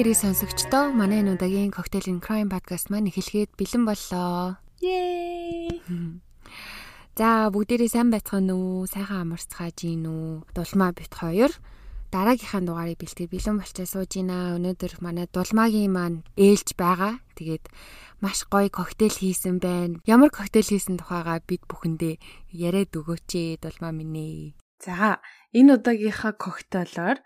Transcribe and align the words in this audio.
гэрээ 0.00 0.16
сонсогчдоо 0.16 0.96
манай 0.96 1.20
энэ 1.20 1.36
удаагийн 1.36 1.76
Cocktail 1.76 2.08
and 2.08 2.24
Crime 2.24 2.48
podcast 2.48 2.88
маань 2.88 3.12
эхлэхэд 3.12 3.52
бэлэн 3.52 3.84
боллоо. 3.84 4.56
Yay! 4.80 5.76
За 7.20 7.52
бүгдээрээ 7.52 7.92
сайн 7.92 8.08
байцгаана 8.08 8.56
уу? 8.56 8.88
Сайхан 8.88 9.28
амарцгааж 9.28 9.76
гин 9.76 10.08
үү? 10.08 10.56
Дулмаа 10.56 10.96
бит 10.96 11.12
хоёр 11.12 11.52
дараагийнхаа 12.16 12.64
дугаарыг 12.64 12.96
бэлтгэж 12.96 13.28
бэлэн 13.28 13.60
болчоо 13.60 13.84
сууж 13.84 14.08
гинэ. 14.16 14.56
Өнөөдөр 14.56 15.04
манай 15.04 15.28
дулмаагийн 15.28 15.92
маань 15.92 16.24
ээлж 16.32 16.80
байгаа. 16.80 17.20
Тэгээд 17.36 17.68
маш 18.24 18.48
гоё 18.48 18.72
коктейл 18.72 19.12
хийсэн 19.12 19.60
байна. 19.60 20.00
Ямар 20.08 20.32
коктейл 20.32 20.64
хийсэн 20.64 20.96
тухайга 20.96 21.44
бид 21.44 21.60
бүхэндээ 21.68 22.16
яриад 22.56 22.96
өгөөч 22.96 23.28
ээ 23.36 23.60
дулмаа 23.60 23.92
минь 23.92 24.16
ээ. 24.16 24.56
За 24.80 25.20
энэ 25.52 25.76
удаагийнхаа 25.76 26.32
коктейлоор 26.40 27.20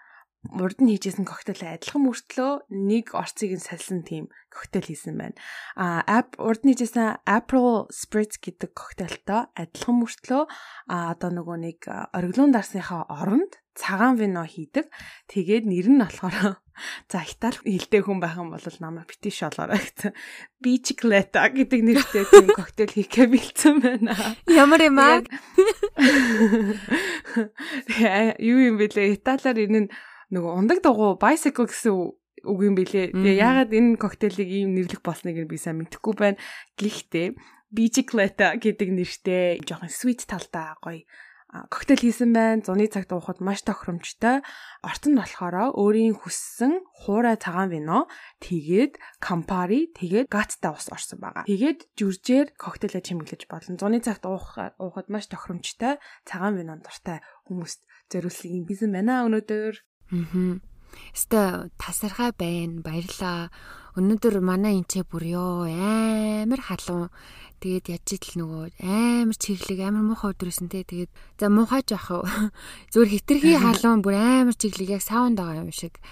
урд 0.52 0.78
нь 0.84 0.92
хийжсэн 0.92 1.24
коктейлээ 1.24 1.80
адилхан 1.80 2.04
мөртлөө 2.04 2.68
нэг 2.68 3.16
орцыг 3.16 3.56
нь 3.56 3.64
салсан 3.64 4.04
тийм 4.04 4.28
коктейл 4.52 4.86
хийсэн 4.86 5.16
байна. 5.16 5.36
А 5.74 6.04
ап 6.04 6.36
урд 6.36 6.68
нь 6.68 6.76
хийжсэн 6.76 7.24
April 7.24 7.88
Spritz 7.88 8.36
гэдэг 8.36 8.76
коктейлтой 8.76 9.48
адилхан 9.56 10.04
мөртлөө 10.04 10.44
а 10.92 11.16
одоо 11.16 11.30
нөгөө 11.32 11.56
нэг 11.64 11.88
ориглон 11.88 12.52
дарсныхаа 12.52 13.08
оронд 13.08 13.64
цагаан 13.74 14.14
вино 14.20 14.44
хийдэг. 14.46 14.86
Тэгээд 15.32 15.64
нэр 15.66 15.88
нь 15.90 15.98
болохоор 15.98 16.62
за 17.10 17.18
Итали 17.26 17.58
хэлтэй 17.64 18.02
хүн 18.02 18.20
байх 18.22 18.38
юм 18.38 18.50
бол 18.54 18.62
намайг 18.78 19.10
бити 19.10 19.30
шолоорой 19.34 19.82
гэсэн. 19.82 20.14
Bicicletta 20.62 21.50
гэдэг 21.50 21.80
нэртэй 21.82 22.24
тийм 22.30 22.48
коктейл 22.54 22.94
хийхээ 22.94 23.26
бэлдсэн 23.30 23.74
байна. 23.82 24.14
Ямар 24.46 24.82
юм 24.82 24.98
аа? 24.98 25.22
Юу 28.38 28.58
юм 28.70 28.78
бэлээ? 28.78 29.18
Италиар 29.18 29.58
энэ 29.58 29.80
нь 29.86 29.90
нөгөө 30.34 30.52
ундаг 30.58 30.78
дугу 30.82 31.14
bicycle 31.14 31.70
гэсэн 31.70 31.94
үг 32.44 32.60
юм 32.60 32.74
бэлээ. 32.74 33.14
Тэгээ 33.14 33.40
яагаад 33.40 33.70
энэ 33.70 33.96
коктейлийг 33.96 34.50
ийм 34.50 34.74
нэрлэх 34.74 35.00
болсныг 35.00 35.46
би 35.46 35.56
сайн 35.56 35.80
мэдэхгүй 35.80 36.14
байна. 36.18 36.42
Гэхдээ 36.76 37.38
Bicicletta 37.74 38.54
гэдэг 38.54 38.88
нэртэй 38.94 39.58
жоохон 39.66 39.90
sweet 39.90 40.22
талтай 40.30 40.78
гоё 40.78 41.02
коктейл 41.70 42.02
хийсэн 42.02 42.34
байна. 42.34 42.62
Зуны 42.66 42.90
цагт 42.90 43.14
уухад 43.14 43.38
маш 43.38 43.62
тохиромжтой. 43.62 44.42
Орт 44.82 45.04
нь 45.06 45.14
болохоор 45.14 45.74
өөрийн 45.78 46.18
хүссэн 46.18 46.82
хуурай 47.06 47.38
цагаан 47.38 47.70
вино, 47.70 48.10
тэгээд 48.42 48.98
Campari, 49.22 49.94
тэгээд 49.94 50.26
Gatта 50.26 50.74
ус 50.74 50.90
орсон 50.90 51.22
байгаа. 51.22 51.46
Тэгээд 51.46 51.94
жүржээр 51.94 52.58
коктейлээ 52.58 53.02
чимэглэж 53.06 53.46
болно. 53.46 53.78
Зуны 53.78 54.02
цагт 54.02 54.26
уухад 54.26 55.06
маш 55.06 55.30
тохиромжтой 55.30 56.02
цагаан 56.26 56.58
вино 56.58 56.82
дуртай 56.82 57.22
хүмүүст 57.46 57.86
зориулсан 58.10 58.50
юм 58.50 58.64
бисэн 58.66 58.90
байна 58.90 59.22
өнөөдөр. 59.22 59.74
Аа. 60.14 60.62
Өстө 61.14 61.70
тасархай 61.78 62.30
байна. 62.38 62.82
Баярлаа. 62.84 63.50
Өнөөдөр 63.98 64.42
манай 64.42 64.78
энчээ 64.82 65.06
бүр 65.06 65.24
ёо 65.38 65.66
амар 65.70 66.60
халуун. 66.62 67.10
Тэгээд 67.62 67.86
яж 67.94 68.06
ил 68.18 68.30
нөгөө 68.42 68.82
амар 68.82 69.38
чиглэг 69.38 69.80
амар 69.86 70.04
муухай 70.04 70.34
өдрөөсөн 70.34 70.68
те. 70.70 70.82
Тэгээд 70.82 71.12
за 71.38 71.46
муухай 71.50 71.82
жоох 71.86 72.26
зүгээр 72.92 73.12
хитрхи 73.14 73.54
халуун 73.62 74.02
бүр 74.02 74.18
амар 74.18 74.56
чиглэг 74.58 74.98
яг 74.98 75.02
саунд 75.02 75.38
байгаа 75.38 75.62
юм 75.62 75.70
шиг 75.70 76.02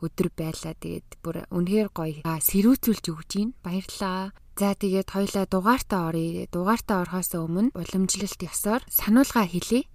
өдөр 0.00 0.30
байлаа. 0.34 0.74
Тэгээд 0.78 1.08
бүр 1.22 1.36
үнэхээр 1.50 1.90
гоё 1.90 2.22
сэрүүцүүлж 2.22 3.04
өгч 3.10 3.30
гин. 3.34 3.50
Баярлаа. 3.62 4.30
За 4.56 4.78
тэгээд 4.78 5.08
хоёлаа 5.10 5.44
дугаартаа 5.50 6.14
оръё. 6.14 6.46
Дугаартаа 6.46 7.02
орохоос 7.02 7.34
өмнө 7.34 7.74
уламжлалт 7.74 8.40
ёсоор 8.46 8.82
сануулга 8.86 9.44
хэлье. 9.48 9.88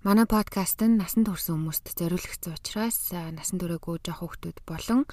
Манай 0.00 0.24
подкаст 0.24 0.80
нь 0.80 0.96
насанд 0.96 1.28
хүрсэн 1.28 1.60
хүмүүст 1.60 1.92
зориулагдсан 1.92 2.56
учраас 2.56 3.12
насанд 3.12 3.60
хүрээгүй 3.60 4.00
жоох 4.00 4.32
хүмүүс 4.32 4.56
болон 4.64 5.04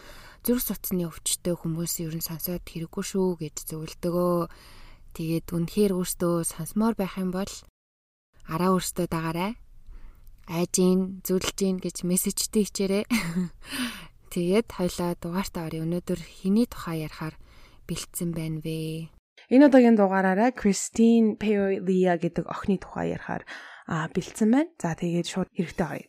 зүрх 0.48 0.64
судасны 0.64 1.04
өвчтөй 1.12 1.60
хүмүүс 1.60 2.08
ер 2.08 2.16
нь 2.16 2.24
сонсоод 2.24 2.64
хэрэггүй 2.64 3.04
шүү 3.04 3.36
гэж 3.36 3.68
зөвлөдөгөө. 3.68 4.48
Тэгээд 5.12 5.48
үнэхээр 5.52 5.92
өөртөө 5.92 6.36
сонсомоор 6.48 6.96
байх 6.96 7.20
юм 7.20 7.36
бол 7.36 7.52
араа 8.48 8.80
өөртөө 8.80 9.08
дагаарай. 9.12 9.60
Айжин, 10.48 11.20
зүрлжин 11.20 11.84
гэж 11.84 12.08
мессежтэй 12.08 12.64
хичээрээ. 12.64 13.04
Тэгээд 14.32 14.72
хоёлаа 14.72 15.20
дугаартаа 15.20 15.68
орё. 15.68 15.84
Өнөөдөр 15.84 16.24
хэний 16.24 16.64
тухай 16.64 17.04
ярихаар 17.04 17.36
бэлдсэн 17.92 18.32
байна 18.32 18.64
вэ? 18.64 19.12
Энэ 19.52 19.68
удаагийн 19.68 20.00
дугаараараа 20.00 20.56
Кристин 20.56 21.36
Пеолия 21.36 22.16
гэдэг 22.16 22.48
охины 22.48 22.80
тухай 22.80 23.12
ярихаар 23.12 23.44
бэлдсэн 23.88 24.50
байна. 24.52 24.72
За 24.78 24.94
тэгээд 24.94 25.28
шууд 25.32 25.50
хэрэгтэй 25.56 25.88
гоё. 25.88 26.08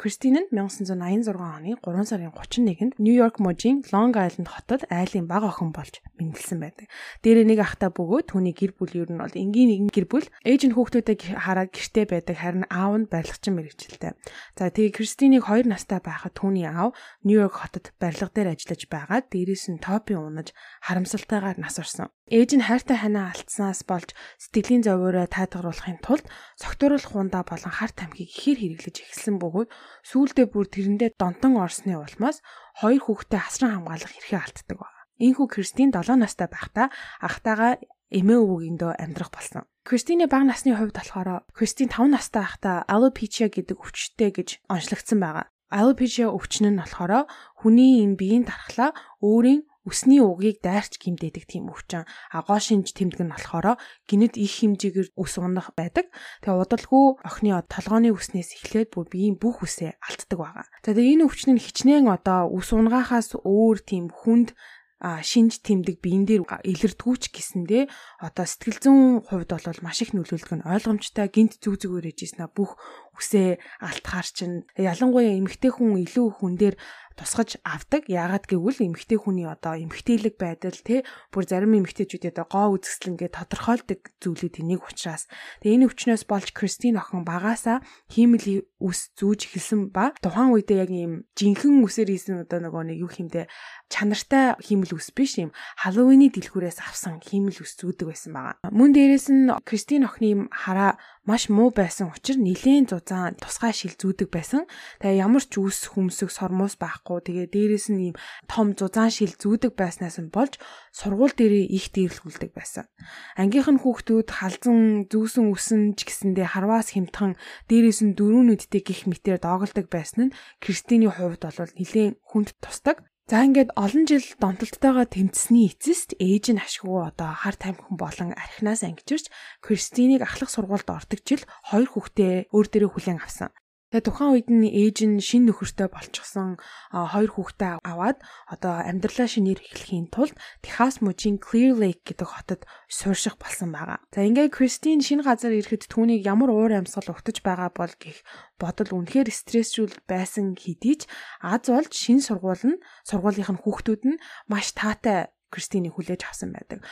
Кристин 0.00 0.32
нь 0.32 0.48
1986 0.48 1.36
оны 1.36 1.76
3 1.76 2.08
сарын 2.08 2.32
31-нд 2.32 2.96
Нью-Йорк 2.96 3.36
мужийн 3.36 3.84
Long 3.92 4.16
Island 4.16 4.48
хотод 4.48 4.88
айлын 4.88 5.28
бага 5.28 5.52
охин 5.52 5.76
болж 5.76 6.00
мэндэлсэн 6.16 6.56
байдаг. 6.56 6.88
Дээрээ 7.20 7.44
нэг 7.44 7.60
ахтай 7.60 7.92
бөгөөд 7.92 8.32
түүний 8.32 8.56
гэр 8.56 8.72
бүл 8.80 8.96
ер 8.96 9.12
нь 9.12 9.20
бол 9.20 9.28
энгийн 9.28 9.92
нэгэн 9.92 9.92
гэр 9.92 10.08
бүл 10.08 10.24
ээж 10.40 10.72
нь 10.72 10.72
хүүхдүүдийг 10.72 11.36
хараад 11.36 11.68
гэртээ 11.76 12.06
байдаг 12.08 12.36
харин 12.40 12.64
аав 12.72 12.96
нь 12.96 13.12
барилгачин 13.12 13.52
мэрэгчлээ. 13.60 14.16
За 14.56 14.72
тэгээ 14.72 14.96
Кристинийг 14.96 15.44
2 15.44 15.68
настай 15.68 16.00
байхад 16.00 16.32
түүний 16.32 16.64
аав 16.64 16.96
Нью-Йорк 17.20 17.60
хотод 17.60 17.92
барилга 18.00 18.32
дээр 18.32 18.56
ажиллаж 18.56 18.80
байгаад 18.88 19.28
дээрээс 19.28 19.68
нь 19.68 19.84
топи 19.84 20.16
унаж 20.16 20.56
харамсалтайгаар 20.80 21.60
нас 21.60 21.76
орсон. 21.76 22.08
Ээж 22.30 22.50
нь 22.54 22.62
хайртай 22.62 22.94
ханаа 22.94 23.34
алдснаас 23.34 23.82
болж 23.82 24.14
сэтгэлийн 24.38 24.86
зовоороо 24.86 25.26
таатгаруулахын 25.26 25.98
тулд 25.98 26.30
согтууруулах 26.62 27.10
хундаа 27.10 27.42
болон 27.42 27.74
харт 27.74 28.06
амьхийг 28.06 28.30
ихээр 28.30 28.86
хэрэглэж 28.86 28.96
эхэлсэн 29.02 29.42
бөгөөд 29.42 29.66
сүүлдээ 30.06 30.46
бүр 30.46 30.70
тэрэндээ 30.70 31.18
донтон 31.18 31.58
орсны 31.58 31.98
улмаас 31.98 32.38
хоёр 32.78 33.02
хүүхдээ 33.02 33.40
хасран 33.42 33.82
хамгаалах 33.82 34.14
эрхээ 34.14 34.46
алддаг 34.46 34.78
байна. 34.78 35.00
Ийхүү 35.18 35.46
Кристин 35.50 35.90
7 35.90 36.22
настай 36.22 36.46
байхдаа 36.46 36.94
ахтайгаа 37.18 37.82
эмээ 38.14 38.38
өвгөндөө 38.38 38.92
амьдрах 38.94 39.34
болсон. 39.34 39.66
Кристиний 39.82 40.30
бага 40.30 40.46
насны 40.46 40.78
хувьд 40.78 40.94
болохоор 40.94 41.42
Кристин 41.50 41.90
5 41.90 42.14
настай 42.14 42.46
байхдаа 42.46 42.86
alopecia 42.86 43.50
гэдэг 43.50 43.74
өвчтэй 43.74 44.30
гэж 44.30 44.48
онцлогдсон 44.70 45.18
байгаа. 45.18 45.50
Alopecia 45.66 46.30
өвчин 46.30 46.74
нь 46.74 46.78
болохоор 46.78 47.26
хүний 47.58 48.06
энэ 48.06 48.14
биеийн 48.14 48.46
дархлаа 48.46 48.94
өөрийн 49.18 49.66
Үсний 49.90 50.22
угийг 50.22 50.62
дайрч 50.62 51.02
гимдээдэг 51.02 51.50
тийм 51.50 51.66
өвчин. 51.66 52.06
Агоо 52.30 52.62
шинж 52.62 52.94
тэмдэг 52.94 53.26
нь 53.26 53.34
болохоор 53.34 53.74
гинэд 54.06 54.38
их 54.38 54.62
хэмжээгээр 54.62 55.18
ус 55.18 55.34
унах 55.42 55.74
байдаг. 55.74 56.06
Тэгээ 56.46 56.62
удалгүй 56.62 57.18
охины 57.26 57.58
толгооны 57.66 58.14
үснээс 58.14 58.54
эхлээд 58.54 58.94
бүр 58.94 59.10
биеийн 59.10 59.34
бүх 59.42 59.66
үсээ 59.66 59.98
алддаг 59.98 60.38
байгаа. 60.38 60.66
За 60.86 60.94
тэгээ 60.94 61.18
энэ 61.18 61.26
өвчин 61.26 61.58
нь 61.58 61.64
хичнээн 61.66 62.06
одоо 62.06 62.46
ус 62.54 62.70
унгахаас 62.70 63.34
өөр 63.42 63.82
тийм 63.82 64.14
хүнд 64.14 64.54
а 65.00 65.24
шинж 65.24 65.64
тэмдэг 65.64 66.04
биен 66.04 66.28
дээр 66.28 66.44
илэрдгүүч 66.44 67.32
гэсэндээ 67.32 67.88
одоо 68.20 68.44
сэтгэл 68.44 68.78
зүйн 68.84 69.24
хувьд 69.24 69.48
бол 69.48 69.80
маш 69.80 70.04
их 70.04 70.12
нөлөөлдөг 70.12 70.60
нь 70.60 70.68
ойлгомжтой 70.68 71.32
гинт 71.32 71.56
зүг 71.56 71.80
зүгээр 71.80 72.12
ээжсэн 72.12 72.52
бүх 72.52 72.76
үсээ 73.20 73.60
алтахаар 73.84 74.28
чинь 74.32 74.56
ялангуяа 74.80 75.36
эмэгтэй 75.36 75.70
хүн 75.76 76.00
илүү 76.08 76.26
хүн 76.40 76.54
дээр 76.56 76.76
тусгаж 77.20 77.60
авдаг. 77.68 78.08
Яагаад 78.08 78.48
гэвэл 78.48 78.80
эмэгтэй 78.80 79.20
хүний 79.20 79.44
одоо 79.44 79.76
эмэгтэйлэг 79.76 80.40
байдал 80.40 80.72
те 80.72 81.04
бүр 81.28 81.44
зарим 81.44 81.76
эмэгтэйчүүдэд 81.76 82.40
гоо 82.48 82.80
үзэсгэлэнгээ 82.80 83.30
тодорхойлдог 83.36 84.00
зүйлүүд 84.24 84.64
энийг 84.64 84.88
учраас 84.88 85.28
тэгээ 85.60 85.84
энэ 85.84 85.86
өвчнөөс 85.92 86.24
болж 86.24 86.48
Кристин 86.56 86.96
охин 86.96 87.28
багаасаа 87.28 87.84
хиймэл 88.08 88.64
үс 88.80 89.12
зүүж 89.20 89.52
эхэлсэн 89.52 89.92
ба 89.92 90.16
тухайн 90.24 90.56
үедээ 90.56 90.80
яг 90.80 90.90
ийм 90.90 91.12
жинхэнэ 91.36 91.84
үсээр 91.84 92.08
хийсэн 92.08 92.48
одоо 92.48 92.58
нөгөө 92.64 92.82
нэг 92.88 92.98
юу 93.04 93.12
хэмдэ 93.12 93.52
чанартай 93.92 94.56
хиймэл 94.64 94.96
үс 94.96 95.12
биш 95.12 95.36
юм 95.36 95.52
Халлоуины 95.84 96.32
дэлгүүрээс 96.32 96.80
авсан 96.80 97.20
хиймэл 97.20 97.60
үс 97.60 97.76
зүүдэг 97.76 98.08
байсан 98.08 98.32
байгаа. 98.32 98.72
Мөн 98.72 98.96
дээрэс 98.96 99.28
нь 99.28 99.52
Кристин 99.68 100.08
охины 100.08 100.48
хараа 100.48 100.96
маш 101.28 101.52
муу 101.52 101.68
байсан 101.68 102.08
учраас 102.16 102.40
нилээн 102.40 102.88
зузаан 102.88 103.36
тусгай 103.36 103.76
шил 103.76 103.92
зүүдэг 103.92 104.32
байсан. 104.32 104.64
Тэгээ 105.04 105.20
ямар 105.20 105.44
ч 105.44 105.60
үс 105.60 105.92
хүмсэг 105.92 106.32
сормоос 106.32 106.80
байхгүй. 106.80 107.20
Тэгээ 107.20 107.46
дээрэс 107.52 107.86
нь 107.92 108.00
ийм 108.08 108.16
том 108.48 108.72
зузаан 108.72 109.12
шил 109.12 109.36
зүүдэг 109.36 109.76
байснаас 109.76 110.16
нь 110.16 110.32
болж 110.32 110.56
сургууль 110.96 111.36
дээрээ 111.36 111.68
их 111.76 111.92
дээрлгүүлдэг 111.92 112.50
байсан. 112.56 112.88
Ангийнх 113.36 113.68
нь 113.68 113.82
хүүхдүүд 113.84 114.28
халзан 114.32 115.12
зүүсэн 115.12 115.44
үсэн 115.52 115.82
ч 115.92 116.08
гэсэндээ 116.08 116.56
харваас 116.56 116.96
хэмтхан 116.96 117.36
дээрэс 117.68 118.00
нь 118.00 118.16
дөрөв 118.16 118.48
нүдтэй 118.48 118.80
гих 118.80 119.04
мэтээр 119.04 119.44
доголдог 119.44 119.92
байсан 119.92 120.32
нь 120.32 120.34
Кристиний 120.56 121.12
хувьд 121.12 121.44
бол 121.44 121.72
нилээн 121.76 122.16
хүнд 122.24 122.56
тусдаг. 122.64 123.04
За 123.30 123.46
ингээд 123.46 123.70
олон 123.78 124.10
жил 124.10 124.26
донтолттойгоо 124.42 125.06
тэмцсэний 125.06 125.70
эцэст 125.70 126.18
ээж 126.18 126.50
нь 126.50 126.58
ашгүй 126.58 127.14
одоо 127.14 127.30
хар 127.30 127.54
тамхин 127.54 127.94
болон 127.94 128.34
архинаас 128.34 128.82
ангижирч 128.82 129.30
Кристинийг 129.62 130.26
ахлах 130.26 130.50
сургуульд 130.50 130.90
ортогчил 130.90 131.46
хоёр 131.70 131.86
хүүхдээ 131.94 132.50
өөр 132.50 132.66
дээрээ 132.66 132.90
хүлээн 132.90 133.22
авсан. 133.22 133.54
Тэгээ 133.90 134.06
тухайн 134.06 134.30
үед 134.38 134.48
нь 134.54 134.70
ээж 134.70 134.98
нь 135.02 135.18
шин 135.18 135.50
нөхөртэй 135.50 135.90
болчихсон 135.90 136.62
хоёр 136.94 137.30
хүүхдээ 137.34 137.82
аваад 137.82 138.22
одоо 138.46 138.86
амьдралаа 138.86 139.26
шинээр 139.26 139.58
эхлэхийн 139.66 140.06
тулд 140.14 140.38
Техас 140.62 141.02
мужийн 141.02 141.42
Clear 141.42 141.74
Lake 141.74 142.06
гэдэг 142.06 142.28
хотод 142.30 142.62
суурших 142.86 143.34
болсон 143.42 143.74
байгаа. 143.74 143.98
За 144.14 144.22
ингээд 144.22 144.54
Кристин 144.54 145.02
шинэ 145.02 145.26
газар 145.26 145.50
ирэхэд 145.58 145.90
түүнийг 145.90 146.22
ямар 146.22 146.54
уур 146.54 146.70
амьсгал 146.70 147.10
өгтөж 147.10 147.42
байгаа 147.42 147.74
бол 147.74 147.90
гэх 147.98 148.22
бодол 148.62 148.94
үнэхээр 148.94 149.26
стрессжүүл 149.26 150.06
байсан 150.06 150.54
хэдий 150.54 151.02
ч 151.02 151.10
аз 151.42 151.66
болж 151.66 151.90
шинэ 151.90 152.22
сургууль 152.22 152.62
нь 152.70 152.78
сургуулийнх 153.02 153.50
нь 153.50 153.62
хүүхдүүд 153.66 154.02
нь 154.06 154.22
маш 154.46 154.70
таатай 154.70 155.34
Кристинийг 155.50 155.98
хүлээж 155.98 156.30
авсан 156.30 156.54
байдаг 156.54 156.86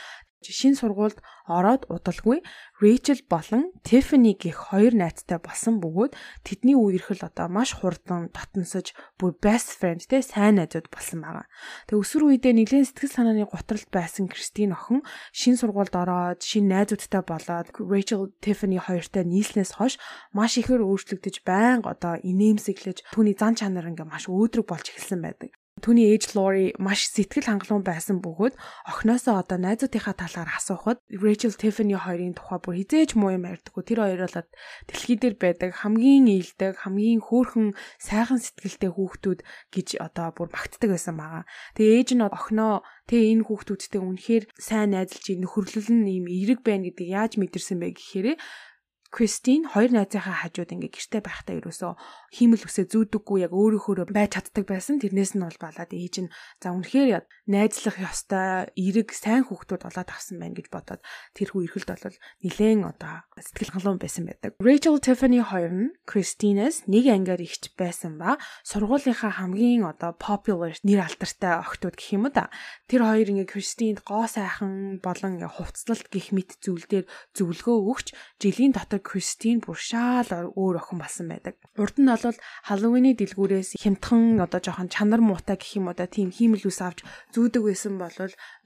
шин 0.47 0.73
сургуульд 0.79 1.19
ороод 1.51 1.83
удалгүй 1.91 2.39
Рэйчел 2.79 3.19
болон 3.27 3.75
Тиффани 3.83 4.39
гэх 4.39 4.71
хоёр 4.71 4.95
найзтай 4.95 5.35
болсон 5.35 5.83
бөгөөд 5.83 6.15
тэдний 6.47 6.79
үерхэл 6.79 7.27
одоо 7.27 7.51
маш 7.51 7.75
хурдан 7.75 8.31
дотносож 8.31 8.95
бүр 9.19 9.35
best 9.35 9.75
friend 9.75 10.07
те 10.07 10.23
сайн 10.23 10.63
найзууд 10.63 10.87
болсон 10.87 11.19
байгаа. 11.27 11.45
Тэгээ 11.91 11.99
өсвөр 11.99 12.23
үедээ 12.31 12.53
нэгэн 12.55 12.87
сэтгэл 12.87 13.11
санааны 13.11 13.43
готролд 13.51 13.89
байсан 13.91 14.31
Кристин 14.31 14.71
охин 14.71 15.03
шин 15.35 15.59
сургуульд 15.59 15.91
ороод 15.91 16.39
шин 16.39 16.71
найзуудтай 16.71 17.19
болоод 17.27 17.75
Рэйчел 17.75 18.31
Тиффани 18.39 18.79
хоёртой 18.79 19.27
нийслэнээс 19.27 19.75
хойш 19.75 19.99
маш 20.31 20.55
ихээр 20.55 20.87
өөрчлөгдөж 20.87 21.43
байнга 21.43 21.91
одоо 21.91 22.15
инээмсэглэж 22.15 23.11
түүний 23.11 23.35
зан 23.35 23.59
чанар 23.59 23.91
ингээ 23.91 24.07
маш 24.07 24.31
өөдрөг 24.31 24.63
болж 24.71 24.87
эхэлсэн 24.87 25.19
байдаг. 25.19 25.58
Түүний 25.79 26.11
ээж 26.11 26.35
Лори 26.35 26.75
маш 26.75 27.07
сэтгэл 27.07 27.47
хангалуун 27.47 27.87
байсан 27.87 28.19
бөгөөд 28.19 28.53
охиноосоо 28.91 29.39
одоо 29.39 29.57
найзуудынхаа 29.63 30.15
талаар 30.19 30.49
асуухад 30.51 30.99
Rachel 31.07 31.55
Tiffany 31.55 31.95
хоёрын 31.95 32.35
тухай 32.35 32.59
бүр 32.59 32.75
хизээж 32.83 33.15
муу 33.15 33.31
юм 33.31 33.47
ярьдаггүй. 33.47 33.83
Тэр 33.87 33.99
хоёр 34.03 34.21
болоод 34.27 34.49
дэлхий 34.91 35.15
дээр 35.15 35.35
байдаг 35.39 35.71
хамгийн 35.79 36.27
ээлдэг, 36.27 36.83
хамгийн 36.83 37.23
хөөрхөн 37.23 37.73
сайхан 37.97 38.39
сэтгэлтэй 38.43 38.91
хүүхдүүд 38.91 39.39
гэж 39.71 39.87
одоо 40.03 40.27
бүр 40.35 40.51
багтдаг 40.51 40.89
байсан 40.91 41.15
байгаа. 41.15 41.43
Тэгээ 41.79 41.95
ээж 41.95 42.09
нь 42.19 42.27
охиноо 42.27 42.83
тэгээ 43.07 43.31
энэ 43.39 43.45
хүүхдүүдтэй 43.47 44.01
үнэхээр 44.03 44.43
сайн 44.59 44.91
найзалж 44.93 45.25
нөхөрлөл 45.39 45.89
нь 45.95 46.11
ийм 46.11 46.25
эерэг 46.27 46.59
байна 46.61 46.91
гэдэг 46.91 47.07
яаж 47.07 47.31
мэдэрсэн 47.39 47.79
бэ 47.79 47.95
гэхээр 47.95 48.35
Кристин 49.09 49.65
хоёр 49.65 49.89
найзынхаа 49.89 50.45
хажууд 50.45 50.69
ингээ 50.69 50.93
гэрте 50.93 51.19
байхдаа 51.25 51.57
ерөөсөө 51.57 51.93
хиймэл 52.29 52.61
үсээ 52.69 52.85
зүүдэггүй 52.93 53.37
яг 53.41 53.53
өөрийнхөө 53.57 54.13
байж 54.13 54.37
чаддаг 54.37 54.69
байсан. 54.69 55.01
Тэрнээс 55.01 55.33
нь 55.33 55.41
бол 55.41 55.57
балаад 55.57 55.89
ээж 55.89 56.15
нь 56.23 56.33
за 56.61 56.69
үнэхээр 56.77 57.25
найзлах 57.49 57.97
ёстой 57.97 58.69
эерэг 58.77 59.09
сайн 59.09 59.49
хүүхдүүд 59.49 59.81
болоод 59.81 60.09
авсан 60.13 60.37
байна 60.37 60.53
гэж 60.53 60.69
бодоод 60.69 61.01
тэр 61.33 61.49
хүү 61.49 61.61
эргэлд 61.65 61.89
бол 61.89 62.17
нилээн 62.45 62.81
одоо 62.85 63.25
сэтгэл 63.41 63.73
хангалуун 63.73 63.97
байсан 63.97 64.29
байдаг. 64.29 64.53
Rachel 64.61 65.01
Tiffany 65.01 65.41
хоёр 65.41 65.73
нь 65.73 65.93
Кристинээс 66.05 66.85
нэг 66.85 67.09
ангиар 67.09 67.41
ихч 67.41 67.73
байсан 67.73 68.21
ба 68.21 68.37
сургуулийнхаа 68.61 69.41
хамгийн 69.41 69.89
одоо 69.89 70.13
popular 70.13 70.77
нэр 70.85 71.09
алдартай 71.09 71.57
охтууд 71.57 71.97
гэх 71.97 72.13
юм 72.13 72.29
да. 72.29 72.53
Тэр 72.85 73.01
хоёр 73.09 73.33
ингээ 73.33 73.49
Кристинд 73.49 74.05
гоо 74.05 74.29
сайхан 74.29 75.01
болон 75.01 75.41
хувцлалт 75.41 76.05
гих 76.13 76.29
мэт 76.29 76.61
зүйл 76.61 76.85
дээр 76.85 77.05
зөвлөгөө 77.33 77.77
өгч 77.89 78.07
жилийн 78.37 78.77
дотор 78.77 78.98
одоо 78.99 79.11
Кристин 79.11 79.63
бүр 79.63 79.79
шаал 79.79 80.51
өөр 80.51 80.83
охин 80.83 80.99
болсон 80.99 81.31
байдаг. 81.31 81.55
Урд 81.79 81.95
нь 81.97 82.11
бол 82.11 82.35
Халлоуины 82.67 83.15
дэлгүүрээс 83.15 83.79
хямдхан 83.79 84.43
одоо 84.43 84.59
жоохон 84.59 84.91
чанар 84.91 85.23
муутай 85.23 85.55
гэх 85.55 85.79
юм 85.79 85.87
уу 85.87 85.95
да 85.95 86.05
тийм 86.05 86.35
хиймэл 86.35 86.67
ус 86.67 86.83
авч 86.83 87.07
зүүдэг 87.31 87.63
байсан 87.63 87.95
бол 87.95 88.11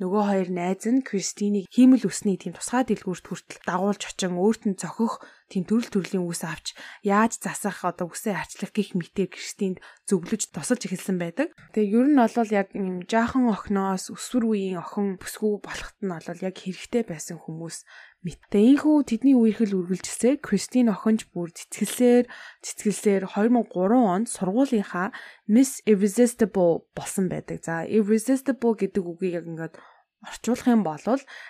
нөгөө 0.01 0.23
хоёр 0.25 0.49
найз 0.49 0.83
нь 0.89 1.05
Кристинийг 1.05 1.69
хиймэл 1.69 2.09
усны 2.09 2.33
тийм 2.41 2.57
тусгай 2.57 2.83
дэлгүүрт 2.89 3.25
хүртэл 3.29 3.61
дагуулж 3.69 4.01
очин 4.09 4.33
өөрт 4.41 4.63
нь 4.65 4.79
зохих 4.79 5.21
тийм 5.53 5.69
төрөл 5.69 5.91
төрлийн 5.93 6.25
үс 6.25 6.41
авч 6.41 6.73
яаж 7.05 7.37
засах 7.37 7.85
одоо 7.85 8.09
үсээ 8.09 8.33
арчлах 8.33 8.73
гих 8.73 8.97
мэтээр 8.97 9.29
Кристинд 9.29 9.77
зөвлөж 10.09 10.49
тусалж 10.49 10.89
эхэлсэн 10.89 11.21
байдаг. 11.21 11.53
Тэгээ 11.77 11.93
ер 11.93 12.07
нь 12.09 12.17
бол 12.17 12.49
яг 12.49 12.73
юм 12.73 13.05
жаахан 13.05 13.53
охиноос 13.53 14.09
өсвөр 14.09 14.49
үеийн 14.49 14.81
охин 14.81 15.21
бүсгүй 15.21 15.61
болохт 15.61 15.97
нь 16.01 16.09
бол 16.09 16.25
яг 16.41 16.55
хэрэгтэй 16.57 17.05
байсан 17.05 17.37
хүмүүс 17.37 17.85
Мэттэй 18.23 18.79
ийхүү 18.79 19.03
тэдний 19.03 19.35
үерхэл 19.35 19.75
үргэлжилсээр 19.83 20.39
Кристин 20.39 20.87
охинж 20.87 21.27
бүр 21.35 21.51
цэцгэлсээр 21.51 22.31
цэцгэлсээр 22.63 23.27
2003 23.35 23.99
онд 23.99 24.31
сургуулийнхаа 24.31 25.11
Miss 25.51 25.83
Irresistible 25.83 26.87
болсон 26.95 27.27
байдаг. 27.27 27.59
За 27.67 27.83
Irresistible 27.83 28.79
гэдэг 28.79 29.03
үгийг 29.03 29.43
яг 29.43 29.45
ингээд 29.51 29.75
орчуулах 30.23 30.71
юм 30.71 30.87
бол 30.87 31.03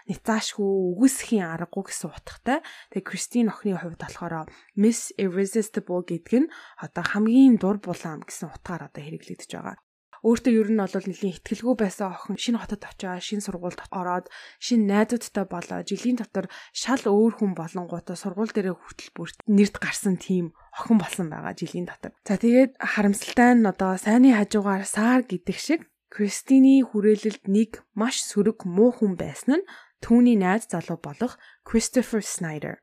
ницаашгүй 0.09 0.97
үгүйсхийн 0.97 1.45
аргагүй 1.45 1.93
гэсэн 1.93 2.09
утгатай. 2.09 2.65
Тэгээ 2.89 3.05
Кристин 3.05 3.53
охины 3.53 3.77
хувьд 3.77 4.01
болохоор 4.01 4.49
Miss 4.73 5.13
Irresistible 5.21 6.01
гэдэг 6.01 6.49
нь 6.49 6.51
одоо 6.81 7.05
хамгийн 7.05 7.61
дур 7.61 7.77
булаам 7.77 8.25
гэсэн 8.25 8.49
утгаар 8.49 8.89
одоо 8.89 9.01
хэрэглэгдэж 9.05 9.51
байгаа 9.53 9.77
өөртөө 10.23 10.53
ер 10.55 10.69
нь 10.71 10.79
бол 10.79 11.07
нэлийн 11.07 11.35
ихтгэлгүй 11.35 11.75
байсан 11.75 12.15
охин 12.15 12.39
шинэ 12.39 12.63
хотод 12.63 12.87
очиод 12.87 13.19
шинэ 13.19 13.43
сургуульд 13.43 13.79
ороод 13.91 14.31
шинэ 14.63 14.87
найзуудтай 14.87 15.45
болоо 15.51 15.83
жилийн 15.83 16.15
дотор 16.15 16.47
шал 16.71 17.03
өөр 17.03 17.33
хүн 17.43 17.51
болонгуудаа 17.59 18.15
сургууль 18.15 18.55
дээрээ 18.55 18.75
хүртэл 18.79 19.11
бүрт 19.11 19.37
нэрд 19.51 19.75
гарсан 19.83 20.15
тийм 20.15 20.55
охин 20.71 20.97
болсон 20.97 21.27
байгаа 21.27 21.53
жилийн 21.59 21.91
дотор. 21.91 22.15
За 22.23 22.39
тэгээд 22.39 22.79
харамсалтай 22.79 23.51
нь 23.59 23.67
одоо 23.67 23.99
сайнны 23.99 24.31
хажуугаар 24.31 24.87
саар 24.87 25.27
гэдэг 25.27 25.57
шиг 25.59 25.81
Кристины 26.13 26.85
хүрээлэлд 26.85 27.49
нэг 27.49 27.81
маш 27.97 28.21
сөрөг 28.21 28.69
муу 28.69 28.93
хүн 28.93 29.17
байсан 29.17 29.59
нь 29.59 29.67
түүний 30.05 30.37
найз 30.37 30.69
залуу 30.69 31.01
болох 31.01 31.41
Christopher 31.67 32.21
Snyder. 32.21 32.79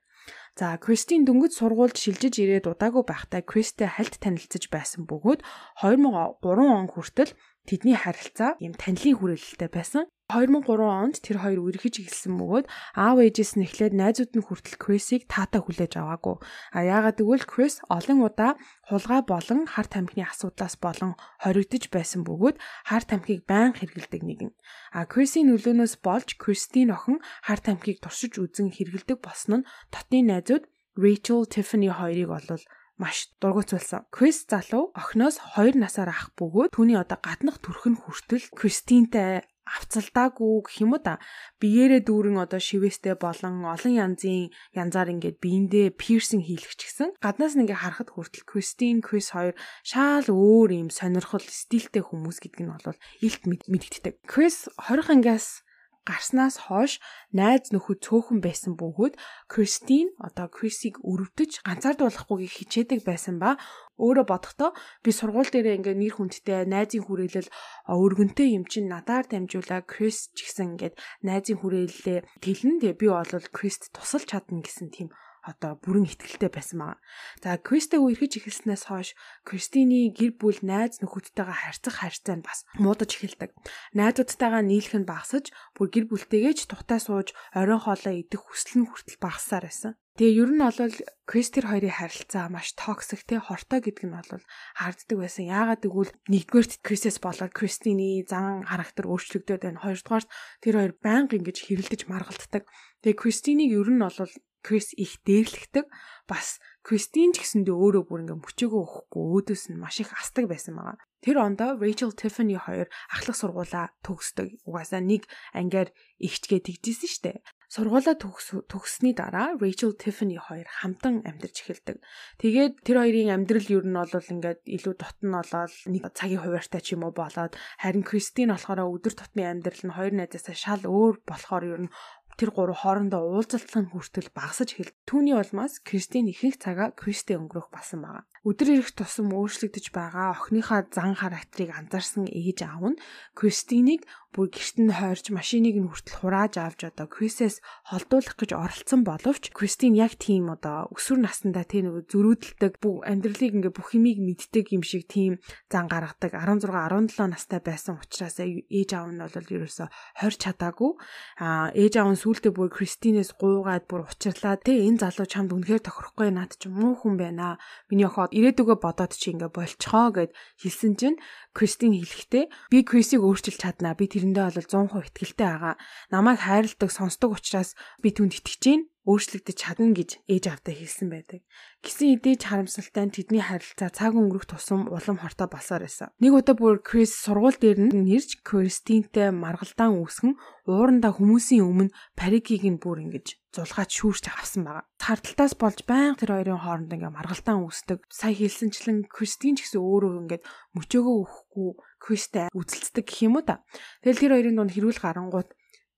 За 0.60 0.76
Кристин 0.76 1.24
дөнгөж 1.24 1.56
сургуульд 1.56 1.96
шилжиж 1.96 2.36
ирээд 2.36 2.68
удаагүй 2.68 3.08
байхдаа 3.08 3.40
Кристтэй 3.40 3.88
хальт 3.88 4.20
танилцж 4.20 4.68
байсан 4.68 5.08
бөгөөд 5.08 5.40
2003 5.80 6.44
он 6.44 6.84
хүртэл 6.92 7.32
тэдний 7.68 7.96
харилцаа 7.98 8.56
юм 8.60 8.74
танилын 8.76 9.16
хүрээлэлтэй 9.18 9.70
байсан. 9.72 10.04
2003 10.30 10.86
онд 10.86 11.18
тэр 11.26 11.42
хоёр 11.42 11.58
үргэлж 11.66 12.06
эхэлсэн 12.06 12.38
бөгөөд 12.38 12.66
аав 12.94 13.18
ээжээс 13.18 13.58
нь 13.58 13.66
эхлээд 13.66 13.94
найзууд 13.98 14.30
нь 14.38 14.46
хүртэл 14.46 14.78
Крисийг 14.78 15.26
таатаа 15.26 15.66
хүлээж 15.66 15.98
аваагүй. 15.98 16.38
А 16.70 16.78
яагаад 16.86 17.18
гэвэл 17.18 17.50
Крис 17.50 17.82
олон 17.90 18.22
удаа 18.22 18.54
хулгай 18.86 19.26
болон 19.26 19.66
харт 19.66 19.98
амхны 19.98 20.22
асуудлаас 20.22 20.78
болон 20.78 21.18
хоригдож 21.42 21.90
байсан 21.90 22.22
бөгөөд 22.22 22.62
харт 22.86 23.10
амхийг 23.10 23.42
байнга 23.50 23.82
хэргэлдэг 23.82 24.22
нэгэн. 24.22 24.50
А 24.94 25.10
Крисийн 25.10 25.50
нөлөөнөөс 25.50 25.98
болж 25.98 26.38
Кристин 26.38 26.94
охин 26.94 27.18
харт 27.42 27.66
амхийг 27.66 27.98
туршиж 27.98 28.38
үзэн 28.38 28.70
хэргэлдэг 28.70 29.18
болсон 29.18 29.66
нь 29.66 29.68
дотны 29.90 30.22
найзууд 30.30 30.70
Rachel 30.94 31.42
Tiffany 31.50 31.90
хоёрыг 31.90 32.30
олвол 32.30 32.62
маш 33.00 33.32
дургуцуулсан. 33.41 34.05
Крис 34.12 34.44
залуу 34.44 34.93
охиноос 34.93 35.41
2 35.56 35.81
насаар 35.81 36.12
ах 36.12 36.37
бөгөөд 36.37 36.76
түүний 36.76 37.00
одоо 37.00 37.17
гаднах 37.17 37.56
төрх 37.64 37.88
нь 37.88 37.97
хүртэл 37.97 38.52
Кристинтэй 38.52 39.41
авцалдаагүй 39.64 40.67
гэх 40.67 40.76
юм 40.82 40.93
уу 40.99 41.02
да 41.02 41.23
биеэрээ 41.62 42.02
дүүрэн 42.05 42.43
одоо 42.43 42.61
шивэстэй 42.61 43.14
болон 43.14 43.64
олон 43.64 43.94
янзын 43.94 44.51
янзаар 44.74 45.15
ингээд 45.15 45.39
биендээ 45.39 45.94
пирсинг 45.94 46.44
хийлгч 46.44 46.81
гисэн 46.82 47.15
гаднаас 47.22 47.55
нь 47.55 47.65
ингээд 47.65 47.82
харахад 47.82 48.10
хүртэл 48.13 48.48
Кристин 48.51 48.98
Крис 48.98 49.31
хоёр 49.31 49.55
шаал 49.86 50.27
өөр 50.27 50.70
юм 50.74 50.89
сонирхол 50.91 51.44
стилтэй 51.46 52.03
хүмүүс 52.03 52.43
гэдэг 52.43 52.60
нь 52.67 52.72
бол 52.74 52.98
илт 53.22 53.43
мэдэгддэг. 53.46 54.15
Крис 54.27 54.67
20 54.77 55.06
ангиас 55.15 55.63
гарснаас 56.10 56.67
хойш 56.67 56.98
найз 57.31 57.70
нөхөд 57.70 58.02
цөөхөн 58.02 58.43
байсан 58.43 58.74
бөгөөд 58.74 59.14
Кристин 59.46 60.10
одоо 60.19 60.50
Крисийг 60.50 60.98
өрөвдөж 61.06 61.62
ганцаардуулахгүйг 61.62 62.50
хичээдэг 62.50 63.06
байсан 63.06 63.38
ба 63.38 63.55
өөрөө 64.02 64.26
бодохдоо 64.26 64.70
би 65.05 65.10
сургууль 65.14 65.52
дээрээ 65.52 65.79
ингээ 65.79 65.96
нэр 66.02 66.14
хүндтэй 66.19 66.67
найзын 66.67 67.06
хүрээлэл 67.06 67.48
өргөнтэй 67.86 68.48
юм 68.58 68.64
чин 68.67 68.90
надаар 68.90 69.31
дамжуулаа 69.31 69.86
Крис 69.86 70.34
ч 70.34 70.50
гэсэн 70.50 70.74
ингээд 70.74 70.94
найзын 71.22 71.60
хүрээлэлээ 71.60 72.20
тэлнэ. 72.43 72.81
Тэгээ 72.82 73.00
би 73.00 73.06
бол 73.06 73.46
Крист 73.55 73.94
тусалж 73.94 74.26
чадна 74.32 74.64
гэсэн 74.64 74.88
тийм 74.90 75.08
одоо 75.47 75.77
бүрэн 75.81 76.09
ихтгэлтэй 76.09 76.51
байсан 76.53 76.79
байгаа. 76.81 76.99
За 77.43 77.56
Кристэг 77.56 78.01
үерхэж 78.01 78.32
эхэлснээс 78.41 78.85
хойш 78.89 79.17
Кристины 79.49 80.13
гэр 80.13 80.37
бүл 80.37 80.61
найз 80.61 81.01
нөхөдтэйгээ 81.01 81.59
харьцах 81.65 81.97
харьцаа 82.01 82.37
нь 82.37 82.47
бас 82.47 82.69
муудаж 82.77 83.11
эхэлдэг. 83.17 83.51
Найзуудтайгаа 83.97 84.63
нийлэх 84.65 84.94
нь 85.01 85.09
багасж, 85.09 85.49
бүр 85.77 85.89
гэр 85.89 86.05
бүлтэйгээ 86.13 86.55
ч 86.56 86.61
тухтай 86.69 87.01
сууж 87.01 87.32
оройн 87.56 87.81
хоолоо 87.81 88.15
идэх 88.15 88.43
хүсэл 88.44 88.85
нь 88.85 88.89
хүртэл 88.89 89.19
багасаар 89.23 89.65
байсан. 89.69 89.94
Тэгээ 90.20 90.37
ер 90.43 90.51
нь 90.53 90.61
бол 90.61 90.77
Кристер 91.25 91.65
хоёрын 91.65 91.97
харилцаа 91.97 92.53
маш 92.53 92.77
токсик 92.77 93.25
те 93.25 93.41
хортой 93.41 93.81
гэдэг 93.81 94.05
нь 94.05 94.13
бол 94.13 94.44
харддаг 94.77 95.17
байсан. 95.17 95.49
Яагаад 95.49 95.81
гэвэл 95.81 96.13
нэгдүгээрт 96.29 96.85
Крисэс 96.85 97.17
болоод 97.25 97.56
Кристины 97.56 98.20
зан 98.29 98.67
характер 98.69 99.09
өөрчлөгдөд 99.09 99.65
байна. 99.65 99.81
Хоёрдугаарт 99.81 100.29
тэр 100.61 100.75
хоёр 100.77 100.93
байнга 101.01 101.41
ингэж 101.41 101.56
хэрэлдэж 101.65 102.05
маргалддаг. 102.05 102.69
Тэгээ 103.01 103.17
Кристиныг 103.17 103.70
ер 103.73 103.89
нь 103.89 104.03
бол 104.03 104.19
Крис 104.62 104.93
их 104.96 105.20
дээрлэгдэг. 105.26 105.86
Бас 106.31 106.60
Кристин 106.86 107.32
ч 107.34 107.44
гэсэндээ 107.44 107.76
өөрөө 107.76 108.05
бүр 108.08 108.22
ингээ 108.24 108.38
мөчөөгөө 108.40 108.82
өгөхгүй 108.84 109.24
өөдөөс 109.34 109.64
нь 109.72 109.81
маш 109.81 110.00
их 110.00 110.12
астдаг 110.17 110.48
байсан 110.48 110.76
байгаа. 110.76 111.00
Тэр 111.20 111.36
ондоо 111.36 111.76
Rachel 111.76 112.17
Tiffany 112.17 112.56
хоёр 112.56 112.88
ахлах 113.12 113.36
сургуулаа 113.36 113.93
төгсдөг. 114.00 114.64
Угаасаа 114.64 115.05
нэг 115.05 115.29
ангиар 115.52 115.93
ихчгээ 116.17 116.64
тэгжсэн 116.64 117.10
штэ. 117.12 117.32
Сургуулаа 117.69 118.17
төгссөний 118.17 119.12
дараа 119.14 119.55
Rachel 119.60 119.93
Tiffany 119.94 120.40
хоёр 120.40 120.64
хамтан 120.67 121.20
амьдарч 121.29 121.60
эхэлдэг. 121.62 122.00
Тэгээд 122.40 122.82
тэр 122.82 122.96
хоёрын 123.05 123.36
амьдрал 123.36 123.69
ер 123.69 123.84
нь 123.84 123.94
бол 123.94 124.10
ингээд 124.10 124.60
илүү 124.64 124.94
дотн 124.96 125.31
болоод 125.31 125.72
нэг 125.86 126.05
цагийн 126.17 126.43
хуваартай 126.43 126.82
ч 126.82 126.98
юм 126.98 127.05
уу 127.05 127.14
болоод 127.14 127.55
харин 127.79 128.02
Кристин 128.02 128.50
болохоор 128.50 128.90
өдөр 128.90 129.14
тутмын 129.14 129.62
амьдрал 129.62 129.84
нь 129.86 129.94
хоёр 129.94 130.12
найзаасаа 130.19 130.56
шал 130.56 130.82
өөр 130.82 131.22
болохоор 131.22 131.64
ер 131.69 131.81
нь 131.86 131.93
тэр 132.41 132.56
гурав 132.56 132.81
хоорондоо 132.81 133.20
уулзалтлан 133.20 133.93
хүртэл 133.93 134.32
багасж 134.32 134.73
эхэл. 134.73 134.97
Түүний 135.05 135.37
улмаас 135.37 135.85
Кристин 135.85 136.32
ихэнх 136.32 136.56
цагаа 136.56 136.89
Кристэ 136.97 137.37
өнгөрөх 137.37 137.69
басан 137.69 138.01
байгаа. 138.01 138.25
Өдөр 138.41 138.69
ирэх 138.73 138.97
тусам 138.97 139.37
өөрчлөгдөж 139.37 139.93
байгаа 139.93 140.32
охиныхаа 140.32 140.89
зан 140.97 141.13
характерыг 141.13 141.77
анзаарсан 141.77 142.25
ээж 142.25 142.65
аав 142.65 142.97
нь 142.97 143.01
Кристинийг 143.37 144.09
бүр 144.31 144.47
гэрт 144.47 144.79
нь 144.79 144.94
хойрч 144.94 145.35
машиныг 145.35 145.75
нь 145.75 145.91
хүртэл 145.91 146.23
хурааж 146.23 146.55
авч 146.63 146.87
одоо 146.87 147.11
Крисээс 147.11 147.59
холдуулах 147.91 148.39
гэж 148.39 148.55
оролцсон 148.55 149.03
боловч 149.03 149.51
Кристин 149.51 149.99
яг 149.99 150.15
тийм 150.23 150.55
одоо 150.55 150.87
өсвөр 150.94 151.27
наснда 151.27 151.67
тийм 151.67 151.91
нэг 151.91 152.06
зөрүүдэлдэг 152.15 152.79
бүх 152.79 153.03
амьдралыг 153.11 153.59
ингээ 153.59 153.75
бүх 153.75 153.91
юмыг 153.99 154.23
мэддэг 154.23 154.70
юм 154.70 154.87
шиг 154.87 155.11
тийм 155.11 155.43
зан 155.67 155.91
гаргадаг. 155.91 156.31
16 156.31 156.70
17 156.70 157.27
настай 157.27 157.59
байсан 157.59 157.99
учраас 157.99 158.39
ээж 158.39 158.91
аав 158.94 159.11
нь 159.11 159.19
бол 159.19 159.35
ерөөсө 159.35 159.91
хорь 159.91 160.39
чадаагүй. 160.39 160.94
А 161.43 161.75
ээж 161.75 161.99
аав 161.99 162.15
нь 162.15 162.23
сүултээ 162.23 162.55
бүр 162.55 162.70
Кристинээс 162.70 163.35
гуугаад 163.35 163.91
бүр 163.91 164.06
учирлаа. 164.06 164.63
Те 164.63 164.79
энэ 164.87 165.11
залуу 165.11 165.27
чамд 165.27 165.51
үнэхээр 165.51 165.82
тохирохгүй 165.82 166.31
наад 166.31 166.55
чи 166.55 166.70
муу 166.70 166.94
хүн 166.94 167.19
байна. 167.19 167.59
Миний 167.91 168.06
охоо 168.06 168.30
ирээдүгөө 168.31 168.79
бодоод 168.81 169.13
чи 169.19 169.34
ингээ 169.34 169.51
болцохоо 169.51 170.08
гэд 170.17 170.31
хэлсэн 170.63 170.93
чинь 170.99 171.19
Кристин 171.50 171.92
хэлэхдээ 171.98 172.44
би 172.70 172.78
Крисийг 172.86 173.26
өөрчилж 173.26 173.58
чаднаа. 173.58 173.98
Би 173.98 174.06
тэрэндээ 174.06 174.44
бол 174.46 174.66
100% 174.70 175.10
итгэлтэй 175.10 175.48
байгаа. 175.50 175.74
Намайг 176.14 176.38
хайрладаг, 176.46 176.90
сонсдог 176.94 177.34
учраас 177.34 177.74
би 177.98 178.14
түнд 178.14 178.38
итгэж 178.38 178.62
гин 178.62 178.82
өөрчлөгдөж 179.08 179.56
чадна 179.56 179.96
гэж 179.96 180.10
ээж 180.28 180.44
автаа 180.52 180.74
хэлсэн 180.76 181.08
байдаг. 181.08 181.40
Гисэн 181.80 182.20
эдээж 182.20 182.40
харамсалтай 182.44 183.04
нь 183.08 183.14
тэдний 183.16 183.40
харилцаа 183.40 183.88
цаг 183.88 184.12
өнгөрөх 184.12 184.44
тусам 184.44 184.92
улам 184.92 185.16
хортой 185.19 185.48
болсоор 185.48 185.88
байсан. 185.88 186.12
Нэг 186.20 186.36
удаа 186.36 186.52
бүр 186.52 186.84
Крис 186.84 187.16
сургууль 187.16 187.56
дээр 187.56 187.88
нь 187.88 188.04
нэрж 188.04 188.44
Кристинтэй 188.44 189.32
маргалдаан 189.32 189.96
үүсгэн 190.04 190.36
уурандаа 190.69 191.16
хүмүүсийн 191.16 191.64
өмнө 191.64 191.94
парикийг 192.12 192.69
нь 192.69 192.76
бүр 192.76 193.08
ингэж 193.08 193.40
зулгаад 193.56 193.90
шүүрч 193.90 194.30
авсан 194.30 194.62
байгаа. 194.69 194.86
Харталтаас 195.00 195.56
болж 195.58 195.82
баян 195.88 196.14
тэр 196.14 196.36
хоёрын 196.36 196.62
хооронд 196.62 196.94
ингээ 196.94 197.10
маргалдаан 197.10 197.66
үүсдэг. 197.66 198.06
Сая 198.06 198.36
хэлсэнчлэн 198.36 199.10
Кристин 199.10 199.58
ч 199.58 199.66
гэсэн 199.66 199.82
өөрөө 199.82 200.12
ингээд 200.28 200.46
мөчөөгөө 200.78 201.19
өгөхгүй 201.50 201.70
Кристтэй 202.00 202.46
үзэлцдэг 202.54 203.04
гэх 203.04 203.26
юм 203.26 203.36
уу 203.38 203.44
та. 203.44 203.66
Тэгэл 204.02 204.22
тэр 204.22 204.32
хоёрын 204.38 204.56
дунд 204.56 204.72
хэрүүл 204.72 205.02
гарангууд 205.02 205.50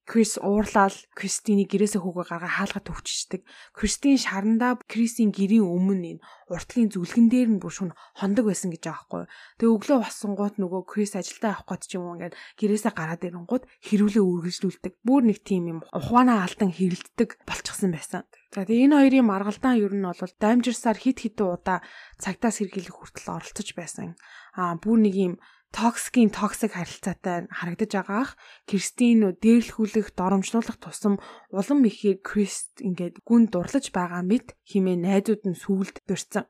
Крис 0.02 0.34
уурлал 0.42 0.90
Кристиний 1.14 1.62
гэрээсээ 1.62 2.02
хүүгээ 2.02 2.26
гаргаа 2.26 2.50
хаалга 2.58 2.82
төвчждэг. 2.82 3.46
Кристин 3.70 4.18
шарандаа 4.18 4.74
Крисийн 4.90 5.30
гэрийн 5.30 5.62
өмнө 5.62 6.18
энэ 6.18 6.24
уртлагын 6.50 6.90
зүлгэн 6.90 7.26
дээр 7.30 7.48
нь 7.54 7.62
бүр 7.62 7.70
шүн 7.70 7.90
хондог 8.18 8.50
байсан 8.50 8.74
гэж 8.74 8.82
байхгүй. 8.82 9.30
Тэгээ 9.62 9.74
өглөө 9.78 9.98
бассангууд 10.02 10.58
нөгөө 10.58 10.82
Крис 10.90 11.14
ажилдаа 11.14 11.54
авах 11.54 11.70
гээд 11.70 11.82
ч 11.86 11.90
юм 11.94 12.02
уу 12.10 12.14
ингээд 12.18 12.34
гэрээсээ 12.34 12.92
гараад 12.98 13.22
ирэнгууд 13.22 13.64
хэрүүлээ 13.86 14.24
үргэлжлүүлдэг. 14.26 14.92
Бүр 15.06 15.22
нэг 15.22 15.38
тийм 15.46 15.64
юм 15.70 15.80
ухаанаа 15.94 16.50
алдан 16.50 16.74
хэрэлддэг 16.74 17.30
болчихсон 17.46 17.94
байсан. 17.94 18.26
За 18.50 18.66
тэгээ 18.66 18.90
энэ 18.90 18.98
хоёрын 19.06 19.30
маргалдаан 19.30 19.78
ер 19.78 19.94
нь 19.94 20.02
бол 20.02 20.34
даймжирсаар 20.42 20.98
хит 20.98 21.22
хитэн 21.22 21.46
удаа 21.46 21.78
цагтаас 22.18 22.58
сэргийлэх 22.58 22.98
хүртэл 22.98 23.38
оролцож 23.38 23.68
байсан. 23.78 24.18
Аа 24.52 24.76
бүр 24.76 24.98
нэг 25.00 25.14
юм 25.16 25.34
токсикийн 25.72 26.28
токсик 26.28 26.76
харилцаатай 26.76 27.48
харагдаж 27.48 27.90
байгаах 27.96 28.30
Кристин 28.68 29.24
дээрлэхүүлэх 29.40 30.12
доромжлуулах 30.12 30.76
тусам 30.76 31.16
улам 31.48 31.80
ихээр 31.88 32.20
Крист 32.20 32.84
ингээд 32.84 33.24
гүн 33.24 33.48
дурлаж 33.48 33.88
байгаа 33.88 34.20
мэд 34.20 34.52
химээ 34.68 35.00
найзууд 35.00 35.42
нь 35.48 35.56
сүулд 35.56 36.04
дурсан. 36.04 36.44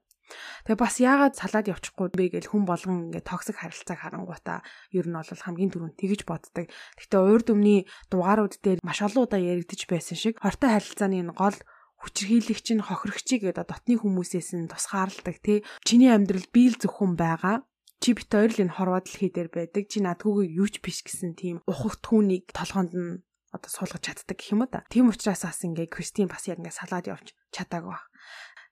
Тэгээ 0.66 0.82
бас 0.82 0.96
яагаад 0.98 1.38
салаад 1.38 1.70
явчихгүй 1.70 2.08
бэ 2.10 2.24
гэж 2.34 2.44
хүн 2.50 2.66
болгон 2.66 3.14
ингээд 3.14 3.28
токсик 3.30 3.62
харилцааг 3.62 4.00
харангуйтаа 4.02 4.58
ер 4.90 5.06
нь 5.06 5.14
бол 5.14 5.44
хамгийн 5.46 5.70
түрүүнд 5.70 5.98
тэгж 6.02 6.20
боддог. 6.26 6.66
Гэхдээ 6.98 7.22
урд 7.22 7.46
өмнөний 7.54 7.86
дугаарууд 8.10 8.58
дээр 8.58 8.82
маш 8.82 8.98
олон 9.06 9.28
удаа 9.28 9.38
яригдж 9.38 9.86
байсан 9.86 10.18
шиг 10.18 10.42
хортой 10.42 10.72
харилцааны 10.72 11.22
энэ 11.22 11.36
гол 11.36 11.58
хүчрхийлэгч 12.02 12.66
нь 12.74 12.82
хохирогчийг 12.82 13.46
гэдэг 13.46 13.70
дотны 13.70 13.94
хүмүүсээс 14.00 14.58
нь 14.58 14.66
тусгаарладаг 14.72 15.36
тий. 15.38 15.62
Чиний 15.86 16.10
амьдрал 16.10 16.48
биел 16.50 16.74
зөвхөн 16.74 17.14
байгаа 17.14 17.62
чи 18.02 18.18
бит 18.18 18.26
хоёр 18.26 18.50
л 18.50 18.62
энэ 18.66 18.74
хорвоо 18.74 18.98
дэлхий 18.98 19.30
дээр 19.30 19.48
байдаг. 19.54 19.86
Чи 19.86 20.02
надгүйг 20.02 20.50
юу 20.50 20.66
ч 20.66 20.82
биш 20.82 21.06
гэсэн 21.06 21.38
тийм 21.38 21.56
ухагт 21.70 22.02
хүнийг 22.02 22.50
толгоонд 22.50 22.92
нь 22.98 23.22
одоо 23.54 23.70
суулгаж 23.70 24.02
чаддаг 24.02 24.34
гэх 24.34 24.52
юм 24.58 24.66
уу 24.66 24.70
та. 24.74 24.82
Тийм 24.90 25.06
учраас 25.06 25.46
бас 25.46 25.62
ингээ 25.62 25.86
Кристин 25.86 26.26
бас 26.26 26.50
яг 26.50 26.58
ингээ 26.58 26.74
салаад 26.74 27.06
явж 27.06 27.30
чадаагүй 27.54 27.94
баг. 27.94 28.10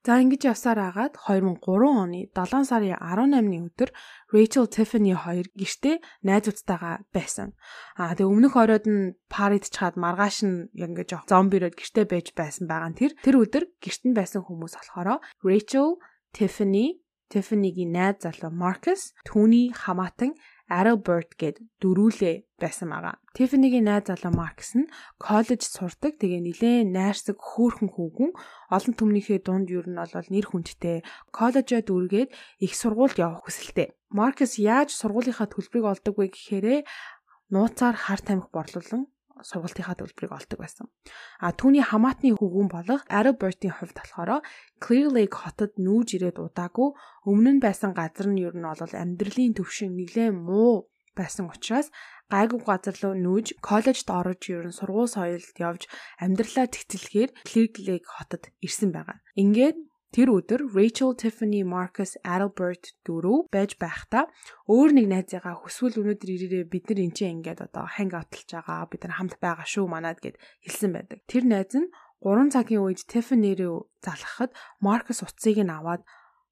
За 0.00 0.16
ингэж 0.16 0.49
явсаар 0.49 0.80
агаад 0.80 1.14
2003 1.28 1.60
оны 1.60 2.32
7 2.32 2.64
сарын 2.64 2.96
18-ны 2.96 3.68
өдөр 3.68 3.92
Rachel 4.32 4.64
Tiffany 4.64 5.12
хоёр 5.12 5.44
гэртээ 5.52 6.00
найзуудтайгаа 6.25 7.04
байсан. 7.12 7.52
Аа 8.00 8.16
тэгээ 8.16 8.32
өмнөх 8.32 8.56
оройд 8.56 8.88
нь 8.88 9.20
парид 9.28 9.68
чаад 9.68 10.00
маргааш 10.00 10.49
нь 10.49 10.72
яг 10.72 10.96
ингэж 10.96 11.28
зомбироод 11.28 11.76
гэртээ 11.76 12.08
байж 12.08 12.32
байсан 12.32 12.64
байгаа 12.64 12.88
нь 12.88 12.96
тэр 12.96 13.12
тэр 13.20 13.37
өдөр 13.44 13.64
гэрт 13.76 14.02
нь 14.08 14.16
байсан 14.16 14.40
хүмүүс 14.49 14.72
болохоор 14.80 15.20
Rachel, 15.44 16.00
Tiffany, 16.32 17.00
Tiffany-гийн 17.30 17.94
найз 17.94 18.26
залуу 18.26 18.50
Marcus, 18.50 19.14
түүний 19.22 19.70
хамаатан 19.70 20.34
Adalbert 20.66 21.38
гэд 21.38 21.62
дөрүүлээ 21.78 22.58
байсан 22.58 22.90
байгаа. 22.90 23.22
Tiffany-гийн 23.38 23.87
найз 23.87 24.10
залуу 24.10 24.34
Marcus 24.34 24.75
нь 24.75 24.90
коллеж 25.22 25.62
сурдаг. 25.62 26.18
Тэгээ 26.18 26.42
нилээн 26.42 26.90
найрсаг 26.90 27.38
хөөхөн 27.38 27.90
хүүгүн 27.94 28.30
олон 28.75 28.94
түмнийхээ 28.99 29.46
дунд 29.46 29.70
юу 29.70 29.87
нь 29.87 29.94
бол 29.94 30.30
нэр 30.34 30.46
хүндтэй. 30.50 31.06
Коллежоо 31.30 31.80
дүүргээд 31.87 32.30
их 32.66 32.72
сургуульд 32.75 33.22
явах 33.22 33.46
хүсэлтэй. 33.46 33.94
Marcus 34.10 34.58
яаж 34.58 34.90
сургуулийнхаа 34.90 35.46
төлбөрийг 35.50 35.87
олдог 35.87 36.14
вэ 36.18 36.34
гэхээр 36.34 36.82
нууцаар 37.54 37.94
хар 37.94 38.22
тамхи 38.22 38.50
борлуулан 38.50 39.06
сургалтынхаа 39.42 39.97
төлбөрийг 39.99 40.32
олдог 40.32 40.59
байсан. 40.61 40.87
А 41.40 41.52
түүний 41.56 41.85
хамаатны 41.85 42.37
хөвгүүн 42.37 42.68
болох 42.70 43.02
Arrowbert-ийн 43.09 43.75
хувьд 43.76 43.97
болохоор 43.97 44.44
Clear 44.82 45.09
Lake 45.11 45.37
хотод 45.37 45.76
нүүж 45.76 46.09
ирээд 46.16 46.38
удаагүй 46.38 46.88
өмнө 47.26 47.59
нь 47.59 47.64
байсан 47.64 47.92
газар 47.97 48.28
нь 48.30 48.40
ер 48.44 48.54
нь 48.56 48.64
бол 48.64 48.94
амьдралын 48.94 49.56
төвшин 49.56 49.97
нэлээд 49.97 50.37
муу 50.37 50.90
байсан 51.18 51.50
учраас 51.50 51.90
гайгүй 52.30 52.61
газар 52.62 52.97
руу 53.02 53.14
нүүж 53.18 53.59
коллежд 53.59 54.09
орж 54.09 54.42
ер 54.54 54.66
нь 54.70 54.78
сургууль 54.78 55.11
соёлд 55.11 55.56
явж 55.59 55.82
амьдралаа 56.23 56.66
тэгтэлхээр 56.70 57.30
Clear 57.49 57.68
Lake 57.88 58.06
хотод 58.06 58.54
ирсэн 58.62 58.94
байгаа. 58.94 59.18
Ингээд 59.35 59.89
Тэр 60.11 60.35
өдөр 60.35 60.75
Rachel, 60.75 61.14
Tiffany, 61.14 61.62
Marcus, 61.62 62.19
Adalbert 62.26 62.99
дөрөв 63.07 63.47
байж 63.55 63.79
байхдаа 63.79 64.26
өөр 64.67 64.90
нэг 64.99 65.07
найзыгаа 65.07 65.55
хүсвэл 65.62 66.02
өнөөдөр 66.02 66.31
ирээрээ 66.35 66.64
бид 66.67 66.90
нар 66.90 66.99
энэ 67.07 67.14
чинь 67.14 67.33
ингээд 67.38 67.71
одоо 67.71 67.87
ханг 67.87 68.19
аутлж 68.19 68.50
байгаа 68.50 68.90
бид 68.90 69.07
нар 69.07 69.14
хамт 69.14 69.38
байгаа 69.38 69.67
шүү 69.71 69.87
манад 69.87 70.19
гэд 70.19 70.35
хэлсэн 70.67 70.90
байдаг. 70.90 71.23
Тэр 71.31 71.47
найз 71.47 71.71
нь 71.79 71.95
3 72.26 72.50
цагийн 72.50 72.83
үед 72.83 73.07
Tiffany 73.07 73.55
рүү 73.55 73.87
залгахад 74.02 74.50
Marcus 74.83 75.23
утсыг 75.23 75.62
нь 75.62 75.71
аваад 75.71 76.02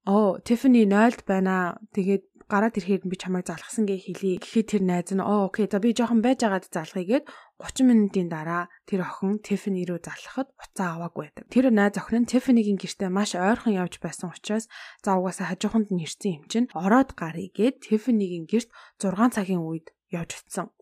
оо 0.07 0.39
Tiffany 0.39 0.87
0-д 0.87 1.27
байна. 1.27 1.75
Тэгээд 1.91 2.28
гараад 2.49 2.75
ирэхэд 2.81 3.05
би 3.05 3.15
чамайг 3.15 3.45
залгасан 3.45 3.85
гэ 3.85 3.95
хэлий. 4.01 4.41
Гэхэд 4.41 4.67
тэр 4.73 4.83
найз 4.83 5.13
нь 5.13 5.21
оо 5.21 5.53
окей 5.53 5.69
за 5.69 5.77
би 5.77 5.93
жоохон 5.93 6.25
байж 6.25 6.41
байгаад 6.41 6.65
залгая 6.73 7.05
гэд 7.05 7.23
30 7.61 7.85
минутын 7.85 8.27
дараа 8.33 8.73
тэр 8.89 9.05
охин 9.05 9.37
Tiffany 9.45 9.85
рүү 9.85 10.01
залхахад 10.01 10.49
уцаа 10.57 10.97
аваагүй 10.97 11.29
байдаг. 11.29 11.45
Тэр 11.53 11.69
найз 11.69 11.93
охин 12.01 12.25
нь 12.25 12.29
Tiffany-гийн 12.31 12.81
гэртээ 12.81 13.09
маш 13.13 13.37
ойрхон 13.37 13.77
явж 13.77 14.01
байсан 14.01 14.33
учраас 14.33 14.65
за 15.05 15.13
угаасаа 15.13 15.53
хажууханд 15.53 15.93
нь 15.93 16.01
ирсэн 16.01 16.41
юм 16.41 16.45
чинь 16.49 16.71
ороод 16.73 17.13
гарыг 17.13 17.53
гэд 17.53 17.85
Tiffany-гийн 17.85 18.49
гэрт 18.49 18.73
6 18.97 19.37
цагийн 19.37 19.61
үед 19.61 19.93
явж 20.09 20.41
утсан. 20.41 20.73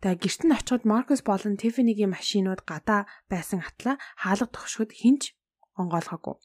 Тэгээ 0.00 0.22
гэрт 0.22 0.40
нь 0.46 0.54
очиход 0.54 0.84
Маркус 0.86 1.20
болон 1.26 1.58
Tiffany-гийн 1.58 2.14
машинууд 2.14 2.62
гадаа 2.62 3.10
байсан 3.26 3.60
атла 3.66 3.98
хаалга 4.16 4.48
тогшоход 4.48 4.94
хинч 4.94 5.34
онгойлгоогүй. 5.80 6.36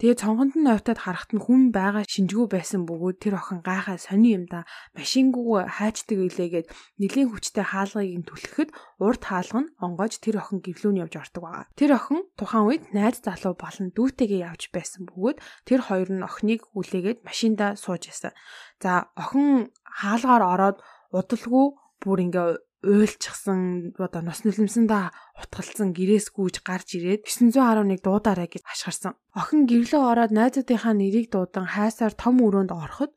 Тэгээ 0.00 0.16
цонхонд 0.16 0.54
нь 0.56 0.70
ойтоод 0.72 0.98
харахад 1.04 1.32
нь 1.36 1.44
хүн 1.44 1.62
байгаа 1.76 2.04
шинжгүй 2.08 2.46
байсан 2.48 2.88
бөгөөд 2.88 3.16
тэр 3.20 3.34
охин 3.36 3.60
гайхаа 3.60 4.00
сони 4.00 4.32
юм 4.32 4.44
да 4.48 4.64
машингүү 4.96 5.68
хайчдаг 5.76 6.18
илээгээд 6.24 6.66
нэлийн 7.02 7.28
хүчтэй 7.28 7.66
хаалгыг 7.68 8.16
нь 8.16 8.28
түлхэхэд 8.28 8.70
урд 9.04 9.22
хаалга 9.28 9.60
нь 9.66 9.72
онгойж 9.84 10.12
тэр 10.24 10.40
охин 10.40 10.64
гэвлүүн 10.64 11.00
явж 11.04 11.14
ортог 11.20 11.42
байгаа. 11.44 11.66
Тэр 11.76 11.90
охин 11.98 12.20
тухайн 12.38 12.64
үед 12.64 12.84
найз 12.96 13.20
залуу 13.20 13.54
болон 13.58 13.92
дүүтэйгээ 13.92 14.46
явж 14.48 14.62
байсан 14.72 15.04
бөгөөд 15.04 15.36
тэр 15.68 15.80
хоёр 15.84 16.08
нь 16.14 16.24
охиныг 16.24 16.60
хүлээгээд 16.72 17.26
машиндаа 17.28 17.76
сууж 17.76 18.08
байсан. 18.08 18.32
За 18.80 19.12
охин 19.18 19.74
хаалгаар 19.84 20.44
ороод 20.46 20.78
удалгүй 21.12 21.66
бүр 21.98 22.18
ингээ 22.24 22.48
уйлчихсан 22.86 23.92
одоо 23.98 24.22
нос 24.22 24.46
нулимсандаа 24.46 25.10
утгалцсан 25.34 25.90
гэрээс 25.90 26.30
гүйж 26.30 26.62
гарч 26.62 26.94
ирээд 26.94 27.26
911 27.26 28.06
дуудаарай 28.06 28.46
гэж 28.46 28.62
ашгарсан. 28.70 29.18
Охин 29.34 29.66
гэрлөө 29.66 30.02
ороод 30.06 30.30
найзуудынхаа 30.30 30.94
нэрийг 30.94 31.34
дуудан 31.34 31.66
хайсаар 31.66 32.14
том 32.14 32.38
өрөөнд 32.38 32.70
ороход 32.70 33.12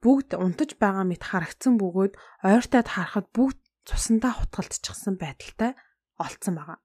бүгд 0.00 0.40
унтаж 0.40 0.80
байгаа 0.80 1.04
мэт 1.04 1.28
харагдсан 1.28 1.76
бөгөөд 1.76 2.16
ойртойд 2.40 2.88
харахад 2.88 3.28
бүгд 3.36 3.58
цусандаа 3.84 4.32
хутгалдчихсан 4.40 5.20
байдалтай 5.20 5.76
олцсон 6.16 6.54
байгаа. 6.56 6.78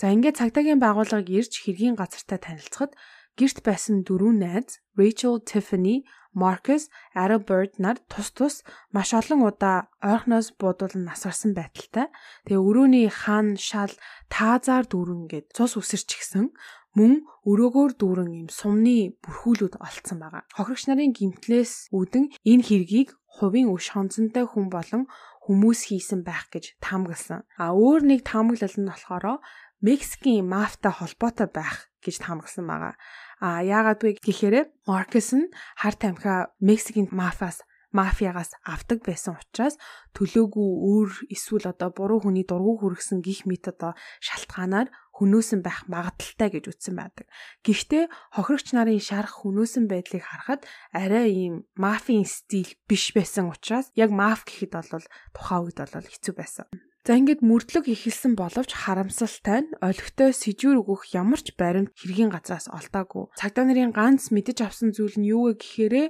За 0.00 0.08
ингээд 0.10 0.40
цагдаагийн 0.40 0.80
байгууллагыг 0.80 1.28
ирж 1.28 1.52
хэргийн 1.60 1.96
газартай 1.96 2.40
танилцахад 2.40 2.92
гэрт 3.38 3.66
байсан 3.66 4.02
дөрвөн 4.06 4.38
найз 4.42 4.78
Rachel, 4.98 5.42
Tiffany, 5.42 6.06
Marcus, 6.34 6.90
Adalbert 7.14 7.78
нар 7.78 7.98
тус 8.10 8.30
тус 8.34 8.54
маш 8.94 9.14
олон 9.14 9.46
удаа 9.46 9.86
ойрхоноос 10.02 10.54
буудуулан 10.58 11.06
насварсан 11.06 11.54
байдалтай. 11.54 12.10
Тэгээ 12.46 12.66
өрөөний 12.68 13.06
хаан 13.10 13.54
шал 13.58 13.94
таазаар 14.30 14.86
дүүрэн 14.90 15.30
гээд 15.30 15.46
цус 15.54 15.78
үсэрчихсэн 15.78 16.50
мөн 16.98 17.26
өрөөгөөр 17.46 17.92
дүүрэн 17.98 18.30
юм 18.46 18.48
сумны 18.50 19.14
бүрхүүлүүд 19.22 19.78
олцсон 19.82 20.18
байгаа. 20.22 20.42
Хохирогч 20.54 20.86
нарын 20.86 21.14
гимтлээс 21.14 21.90
үүдэн 21.90 22.30
энэ 22.46 22.66
хэргийг 22.66 23.08
хувийн 23.26 23.70
өш 23.74 23.94
хонцонтой 23.94 24.46
хүн 24.46 24.70
болон 24.70 25.10
хүмүүс 25.46 25.90
хийсэн 25.90 26.22
байх 26.22 26.46
гэж 26.54 26.78
таамагласан. 26.78 27.42
А 27.58 27.74
өөр 27.74 28.02
нэг 28.06 28.20
таамаглал 28.22 28.78
нь 28.78 28.90
болохоор 28.90 29.42
Мексикийн 29.84 30.48
мафтай 30.48 30.94
холбоотой 30.94 31.50
байх 31.50 31.92
гэж 32.00 32.24
таамагласан 32.24 32.64
байгаа. 32.64 32.94
А 33.40 33.62
яагаад 33.62 34.00
вэ 34.02 34.18
гэхээр 34.22 34.70
Маркес 34.86 35.34
нь 35.34 35.50
хар 35.80 35.94
тамхи 35.94 36.50
Мексикийн 36.60 37.08
мафиас 37.10 37.62
мафиагаас 37.94 38.50
авдаг 38.66 39.06
байсан 39.06 39.38
учраас 39.38 39.78
төлөөгүй 40.18 40.68
өөр 40.90 41.10
эсвэл 41.30 41.70
одоо 41.70 41.94
буруу 41.94 42.26
хүний 42.26 42.42
дургу 42.42 42.82
хүргэсэн 42.82 43.22
гих 43.22 43.46
мэт 43.46 43.70
одоо 43.70 43.94
шалтгаанаар 44.18 44.90
хөнөөсөн 45.14 45.62
байх 45.62 45.86
магадaltaй 45.86 46.58
гэж 46.58 46.74
үтсэн 46.74 46.98
байдаг. 46.98 47.30
Гэхдээ 47.62 48.10
хохирогч 48.34 48.74
нарын 48.74 48.98
шарах 48.98 49.46
хөнөөсөн 49.46 49.86
байдлыг 49.86 50.26
харахад 50.26 50.66
арай 50.90 51.30
ийм 51.30 51.54
мафийн 51.78 52.26
стил 52.26 52.66
биш 52.90 53.14
байсан 53.14 53.46
учраас 53.46 53.94
яг 53.94 54.10
маф 54.10 54.42
гэхэд 54.42 54.74
бол 54.74 55.06
тухайн 55.30 55.62
үед 55.70 55.78
бол 55.78 56.10
хэцүү 56.10 56.34
байсан. 56.34 56.66
За 57.04 57.20
ингээд 57.20 57.44
мөрдлөг 57.44 57.84
ихэлсэн 57.84 58.32
боловч 58.32 58.72
харамсалтай 58.72 59.68
нь 59.68 59.76
олигтой 59.84 60.32
сэжүүр 60.32 60.80
өгөх 60.80 61.12
ямар 61.12 61.36
ч 61.36 61.52
баримт 61.52 61.92
хэргийн 62.00 62.32
газраас 62.32 62.72
олдоогүй. 62.72 63.28
Цагдаа 63.36 63.68
нарын 63.68 63.92
ганц 63.92 64.32
мэдэж 64.32 64.64
авсан 64.64 64.88
зүйл 64.96 65.20
нь 65.20 65.28
юу 65.28 65.52
вэ 65.52 65.60
гэхээрээ 65.60 66.08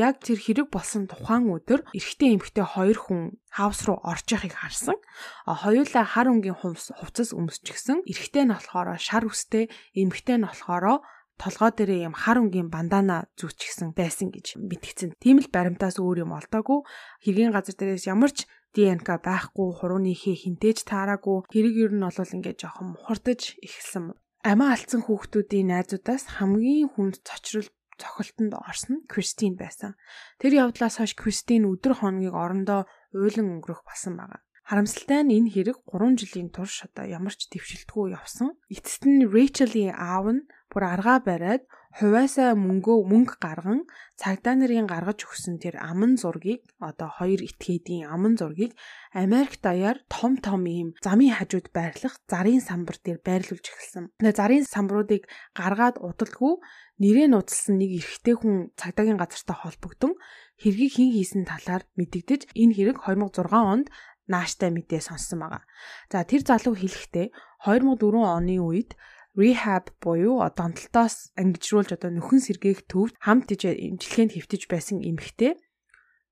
яг 0.00 0.24
тэр 0.24 0.40
хэрэг 0.40 0.72
болсон 0.72 1.12
тухайн 1.12 1.44
өдөр 1.44 1.84
эрэгтэй 1.92 2.40
эмэгтэй 2.40 2.64
хоёр 2.72 2.96
хүн 2.96 3.36
хаус 3.52 3.84
руу 3.84 4.00
орж 4.00 4.32
яхийг 4.32 4.56
харсан. 4.56 4.96
Хоёулаа 5.44 6.08
хар 6.08 6.32
өнгийн 6.32 6.56
хувцас 6.56 7.36
өмсчихсэн. 7.36 8.08
Эрэгтэй 8.08 8.48
нь 8.48 8.56
болохоор 8.56 8.96
шар 8.96 9.28
үстэй, 9.28 9.68
эмэгтэй 9.92 10.40
нь 10.40 10.48
болохоор 10.48 11.04
толгой 11.40 11.70
дээрээ 11.72 12.08
юм 12.08 12.16
хар 12.16 12.40
өнгийн 12.40 12.68
бандана 12.68 13.28
зүүчихсэн 13.36 13.96
байсан 13.96 14.28
гэж 14.32 14.60
мэдгдсэн. 14.60 15.16
Тийм 15.20 15.40
л 15.40 15.48
баримтаас 15.48 15.96
өөр 15.96 16.28
юм 16.28 16.36
олдоогүй. 16.36 16.84
Хэргийн 17.24 17.52
газар 17.52 17.76
дээрээс 17.76 18.08
ямар 18.12 18.32
ч 18.32 18.44
ДНК 18.74 19.18
байхгүй 19.18 19.68
хурууны 19.78 20.14
хээ 20.14 20.36
хинтээж 20.38 20.86
таараагүй 20.86 21.50
хэрэг 21.50 21.74
ер 21.84 21.92
нь 21.94 22.04
бол 22.06 22.34
ингээд 22.36 22.60
жоохон 22.62 22.94
мухардаж 22.94 23.58
эхэлсэн. 23.66 24.14
Амиа 24.46 24.72
алдсан 24.72 25.04
хүүхдүүдийн 25.04 25.68
найзуудаас 25.74 26.24
хамгийн 26.40 26.88
хүнд 26.94 27.20
цочрол 27.26 27.68
цохилтонд 28.00 28.56
орсон 28.56 29.04
Кристин 29.04 29.54
байсан. 29.60 29.98
Тэр 30.40 30.64
явдлаас 30.64 30.96
хойш 30.96 31.12
Кристин 31.18 31.68
өдөр 31.68 32.00
хоногийг 32.00 32.32
орондоо 32.32 32.88
уйлан 33.12 33.60
өнгөрөх 33.60 33.84
болсон 33.84 34.16
байгаа. 34.16 34.40
Харамсалтай 34.64 35.26
нь 35.26 35.34
энэ 35.36 35.50
хэрэг 35.50 35.78
3 35.90 36.14
жилийн 36.14 36.48
турш 36.54 36.86
одоо 36.86 37.04
ямар 37.04 37.34
ч 37.34 37.50
дэвшилтгүй 37.50 38.14
явсан. 38.14 38.54
Эцэст 38.70 39.02
нь 39.02 39.26
Рэйчелийн 39.26 39.98
аав 39.98 40.26
нь 40.30 40.46
бүр 40.70 40.82
аргаа 40.86 41.18
бариад 41.20 41.66
хувиасаа 41.98 42.54
мөнгөө 42.54 42.98
мөнгө 43.10 43.34
гарган 43.42 43.80
цагдаа 44.14 44.54
нарын 44.54 44.86
гаргаж 44.86 45.26
өгсөн 45.26 45.58
тэр 45.58 45.74
аман 45.82 46.14
зургийг 46.14 46.62
одоо 46.78 47.10
хоёр 47.10 47.42
этгээдийн 47.42 48.06
аман 48.06 48.38
зургийг 48.38 48.78
Америк 49.10 49.58
даяар 49.58 49.98
том 50.06 50.38
том 50.38 50.62
ийм 50.70 50.94
замын 51.02 51.34
хажууд 51.34 51.74
байрлах 51.74 52.14
зарын 52.30 52.62
самбар 52.62 52.94
дээр 53.02 53.18
байрлуулж 53.26 53.66
эхэлсэн. 53.66 54.14
Тэгээ 54.22 54.38
зарын 54.38 54.64
самбаруудыг 54.70 55.26
гаргаад 55.58 55.98
удалгүй 55.98 56.62
нэрээ 57.02 57.26
нуудалсан 57.26 57.74
нэг 57.82 57.90
эрэгтэй 57.98 58.34
хүн 58.38 58.70
цагдаагийн 58.78 59.18
газартай 59.18 59.56
холбогдсон 59.58 60.14
хэргийг 60.62 60.94
хэн 60.94 61.10
хийсэн 61.10 61.42
талаар 61.42 61.82
мэдэгдэж 61.98 62.54
энэ 62.54 62.74
хэрэг 62.76 62.96
2006 63.02 63.50
онд 63.50 63.90
нааштай 64.30 64.70
мэдээ 64.70 65.02
сонссон 65.02 65.42
байгаа. 65.42 65.66
За 66.06 66.22
тэр 66.22 66.46
залуу 66.46 66.78
хэлэхдээ 66.78 67.34
2004 67.66 68.14
оны 68.14 68.56
үед 68.62 68.94
rehab 69.38 69.94
буюу 70.02 70.42
донтолтоос 70.42 71.34
ангижруулж 71.38 71.94
одоо 71.94 72.10
нөхөн 72.10 72.40
сэргээх 72.42 72.86
төвд 72.90 73.14
хамт 73.22 73.54
иж 73.54 73.62
эмчилгээнд 73.70 74.34
хэвтэж 74.34 74.62
байсан 74.66 74.98
эмэгтэй 75.02 75.54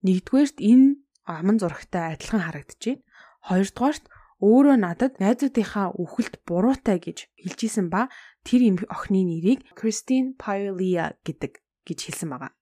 нэгдүгээрт 0.02 0.58
энэ 0.58 0.98
аман 1.28 1.56
зурагтай 1.60 2.16
адилхан 2.16 2.42
харагдчихээн. 2.42 3.02
Хоёрдугаарт 3.48 4.04
өөрөө 4.38 4.76
надад 4.78 5.12
найзуудынхаа 5.18 5.98
үхэлд 5.98 6.34
буруутай 6.46 6.98
гэж 7.02 7.26
хэлжсэн 7.42 7.90
ба 7.90 8.06
тэр 8.46 8.86
охины 8.86 9.26
нэрийг 9.26 9.66
Кристин 9.74 10.38
Paolia 10.38 11.18
гэдэг 11.26 11.58
гэж 11.86 11.98
хэлсэн 12.06 12.28
байгаа. 12.30 12.52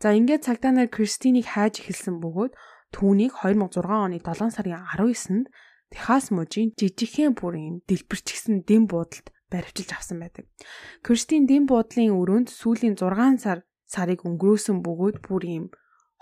За 0.00 0.12
ингээд 0.12 0.44
цагдаа 0.44 0.72
нар 0.76 0.88
Кристинийг 0.92 1.48
хайж 1.48 1.80
эхэлсэн 1.80 2.20
бөгөөд 2.20 2.52
түүнийг 2.92 3.32
2006 3.40 3.82
оны 3.88 4.20
7 4.20 4.52
сарын 4.52 4.84
19-нд 4.84 5.46
Техас 5.94 6.30
мужийн 6.34 6.74
жижигхэн 6.74 7.38
бүр 7.38 7.54
юм 7.58 7.76
дэлбэрчгсэн 7.86 8.66
дэм 8.66 8.90
буудалд 8.90 9.30
баривчилж 9.54 9.94
авсан 9.94 10.18
байдаг. 10.18 10.50
Кристин 11.06 11.46
дэм 11.46 11.70
буудлын 11.70 12.10
өрөөнд 12.10 12.50
сүүлийн 12.50 12.98
6 12.98 13.38
сар 13.38 13.62
сарыг 13.86 14.26
өнгөрөөсөн 14.26 14.82
бөгөөд 14.82 15.16
бүр 15.22 15.42
юм 15.46 15.66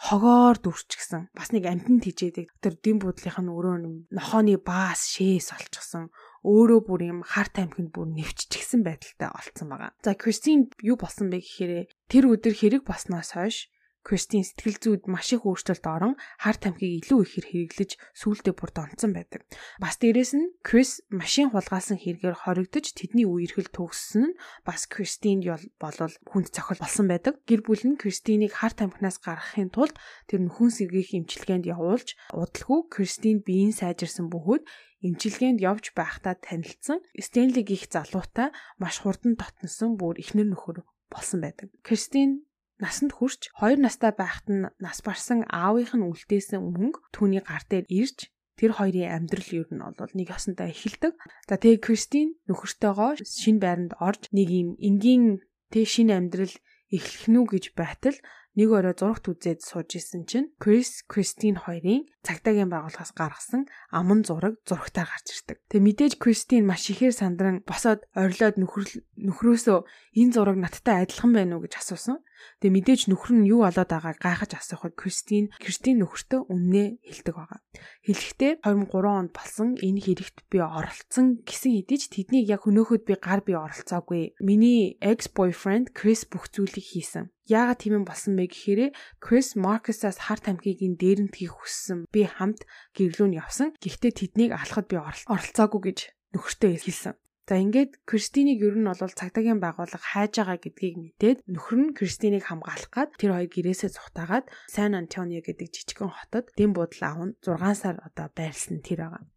хогоор 0.03 0.59
дүрчгсэн. 0.59 1.31
Бас 1.31 1.55
нэг 1.55 1.65
амтнд 1.71 2.03
хижээдэг. 2.03 2.51
Тэр 2.59 2.75
дэм 2.75 2.99
буудлынх 3.01 3.39
нь 3.39 3.55
өрөө 3.55 4.11
нохооны 4.11 4.59
баас 4.59 5.07
шээс 5.15 5.55
олчихсон. 5.55 6.11
Өөрөө 6.43 6.81
бүр 6.83 7.01
юм 7.07 7.19
хар 7.23 7.47
тамхинд 7.47 7.95
бүр 7.95 8.11
нэвччихсэн 8.11 8.83
байдалтай 8.83 9.31
олцсон 9.31 9.71
байгаа. 9.71 9.95
За 10.03 10.19
Кристин 10.19 10.75
юу 10.83 10.99
болсон 10.99 11.31
бэ 11.31 11.39
гэхээр 11.39 11.87
тэр 12.11 12.25
өдөр 12.35 12.51
хэрэг 12.51 12.83
болсноос 12.83 13.39
хойш 13.39 13.71
Кристин 14.03 14.43
сэтгэл 14.43 14.79
зүйд 14.83 15.03
маш 15.07 15.31
их 15.31 15.47
өөрчлөлт 15.47 15.87
орон 15.87 16.15
хар 16.43 16.59
тамхиг 16.59 17.07
илүү 17.07 17.21
ихээр 17.23 17.47
хэрэглэж 17.47 17.91
сүүлдээ 18.19 18.55
бүр 18.59 18.71
донцсон 18.75 19.15
байдаг. 19.15 19.47
Бас 19.79 19.97
дээрэс 20.03 20.33
нь 20.35 20.53
Крис 20.67 21.07
машин 21.09 21.55
хулгаалсан 21.55 22.03
хэрэгээр 22.03 22.37
хоригдож 22.43 22.87
тэдний 22.99 23.27
үерхэл 23.31 23.71
төгссөн 23.71 24.35
нь 24.35 24.39
бас 24.67 24.91
Кристинд 24.91 25.47
болол 25.79 26.15
хүнд 26.27 26.51
цохол 26.51 26.83
болсон 26.83 27.07
байдаг. 27.07 27.39
Гэр 27.47 27.63
бүл 27.63 27.83
нь 27.87 28.01
Кристинийг 28.01 28.59
хар 28.59 28.75
тамхинаас 28.75 29.23
гаргахын 29.23 29.71
тулд 29.71 29.95
тэр 30.27 30.43
нөхөн 30.43 30.75
сэргийх 30.75 31.15
эмчилгээнд 31.15 31.71
явуулж 31.71 32.19
удалгүй 32.35 32.81
Кристинд 32.91 33.47
биеийн 33.47 33.71
сайжирсан 33.71 34.27
бөгөөд 34.35 34.67
эмчилгээнд 35.07 35.59
явж 35.63 35.95
байхдаа 35.95 36.39
танилцсан 36.39 37.03
Стенли 37.19 37.63
гих 37.63 37.91
залуутай 37.91 38.55
маш 38.83 39.03
хурдан 39.03 39.35
дотносон 39.39 39.99
бүр 39.99 40.19
ихнэр 40.23 40.51
нөхөр 40.51 40.87
болсон 41.11 41.43
байдаг. 41.43 41.71
Кристин 41.83 42.47
насанд 42.83 43.15
хүрч 43.15 43.55
2 43.63 43.79
настай 43.79 44.11
байхад 44.11 44.47
нь 44.51 44.67
нас 44.83 44.99
барсан 45.07 45.47
аавынх 45.47 45.95
нь 45.95 46.03
үлдээсэн 46.03 46.59
мөнгө 46.59 47.15
түүний 47.15 47.43
гар 47.47 47.63
дээр 47.71 47.87
ирж 47.87 48.19
тэр 48.59 48.75
хоёрын 48.77 49.15
амьдрал 49.23 49.51
ер 49.55 49.69
нь 49.71 49.83
бол 49.83 50.13
нэг 50.19 50.29
ясантай 50.35 50.75
эхэлдэг. 50.75 51.15
За 51.49 51.55
тэгээ 51.57 51.79
Кристин 51.79 52.35
нөхөртөөгөө 52.51 53.23
шинэ 53.23 53.63
байранд 53.63 53.93
орж 54.03 54.29
нэг 54.35 54.49
юм 54.51 54.69
энгийн 54.83 55.41
тэг 55.71 55.87
шинэ 55.87 56.19
амьдрал 56.19 56.55
эхлэх 56.93 57.25
нү 57.33 57.41
гэж 57.49 57.65
байтал 57.79 58.19
нэг 58.53 58.69
өрөө 58.69 58.95
зурагт 59.01 59.25
үзээд 59.33 59.65
сууж 59.65 59.97
исэн 59.97 60.29
чинь 60.29 60.53
Крис 60.61 61.09
Кристин 61.09 61.57
хоёрын 61.57 62.05
цагдаагийн 62.21 62.69
байгууллагаас 62.69 63.17
гаргасан 63.17 63.65
аман 63.89 64.29
зураг 64.29 64.61
зурагтаар 64.69 65.09
гарч 65.09 65.27
ирдэг. 65.33 65.59
Тэгээ 65.73 65.87
мэдээж 65.89 66.13
Кристин 66.21 66.69
маш 66.69 66.85
ихээр 66.93 67.17
сандран 67.17 67.65
босоод 67.65 68.05
орилоод 68.13 68.61
нөхрөөсөө 68.61 69.79
энэ 70.21 70.35
зураг 70.37 70.61
надтай 70.61 71.01
адилхан 71.01 71.33
байна 71.33 71.57
уу 71.57 71.65
гэж 71.65 71.81
асуусан. 71.81 72.21
Тэгээ 72.61 72.75
мэдээж 72.77 73.01
нөхөр 73.11 73.33
нь 73.39 73.49
юу 73.51 73.67
болоод 73.67 73.91
байгааг 73.91 74.19
гайхаж 74.19 74.51
асуухад 74.59 74.95
Кристин 74.99 75.51
Кристин 75.59 76.03
нөхөртөө 76.03 76.41
үннээ 76.51 76.89
хэлдэг 77.03 77.35
байгаа. 77.35 77.61
Хэлэхдээ 78.07 78.53
2003 78.63 79.19
онд 79.21 79.31
болсон 79.35 79.69
энэ 79.79 80.03
хэрэгт 80.03 80.39
би 80.51 80.59
оролцсон 80.63 81.43
гэсэн 81.47 81.71
хэдий 81.79 81.99
ч 81.99 82.05
тэднийг 82.11 82.47
яг 82.51 82.67
хөнөөхөд 82.67 83.03
би 83.07 83.15
гар 83.19 83.41
би 83.47 83.55
оролцоогүй. 83.55 84.39
Миний 84.43 84.99
ex 84.99 85.31
boyfriend 85.31 85.95
Крис 85.95 86.27
бүх 86.27 86.51
зүйлийг 86.51 86.83
хийсэн. 86.83 87.31
Яагаад 87.51 87.83
тийм 87.83 88.03
юм 88.03 88.05
болсон 88.07 88.39
бэ 88.39 88.51
гэхээр 88.51 88.95
Крис 89.19 89.59
Маркусаас 89.59 90.19
хар 90.31 90.39
тамхигийн 90.39 90.95
дээрэнтхийг 90.95 91.53
хүссэн. 91.59 92.07
Би 92.15 92.27
хамт 92.27 92.63
гэрлүүн 92.95 93.35
явсан. 93.39 93.75
Гэхдээ 93.83 94.13
тэднийг 94.15 94.51
алхахад 94.55 94.87
би 94.87 94.97
оролцоогүй 95.03 95.81
гэж 95.91 95.99
нөхөртөө 96.33 96.71
хэлсэн. 96.81 97.15
За 97.53 97.61
ингээд 97.61 98.01
Кристинийг 98.09 98.65
ер 98.65 98.81
нь 98.81 98.89
бол 98.89 98.97
цагдаагийн 98.97 99.61
байгууллага 99.61 100.01
хайж 100.01 100.41
байгаа 100.41 100.57
гэдгийг 100.57 100.97
мэдээд 100.97 101.39
нөхөр 101.53 101.79
нь 101.85 101.93
Кристинийг 101.93 102.49
хамгаалах 102.49 102.89
гад 102.89 103.11
тэр 103.21 103.37
хоёр 103.37 103.51
гэрээсээ 103.53 103.93
цухтаагаад 103.93 104.49
Сан 104.73 104.97
Антонио 104.97 105.45
гэдэг 105.45 105.69
жижигхэн 105.69 106.17
хотод 106.17 106.49
дэм 106.57 106.73
буудал 106.73 107.05
аав 107.05 107.21
нь 107.29 107.37
6 107.45 107.77
сар 107.77 108.01
одоо 108.09 108.33
байрлсан 108.33 108.81
тэр 108.81 109.05
байгаа. 109.05 109.29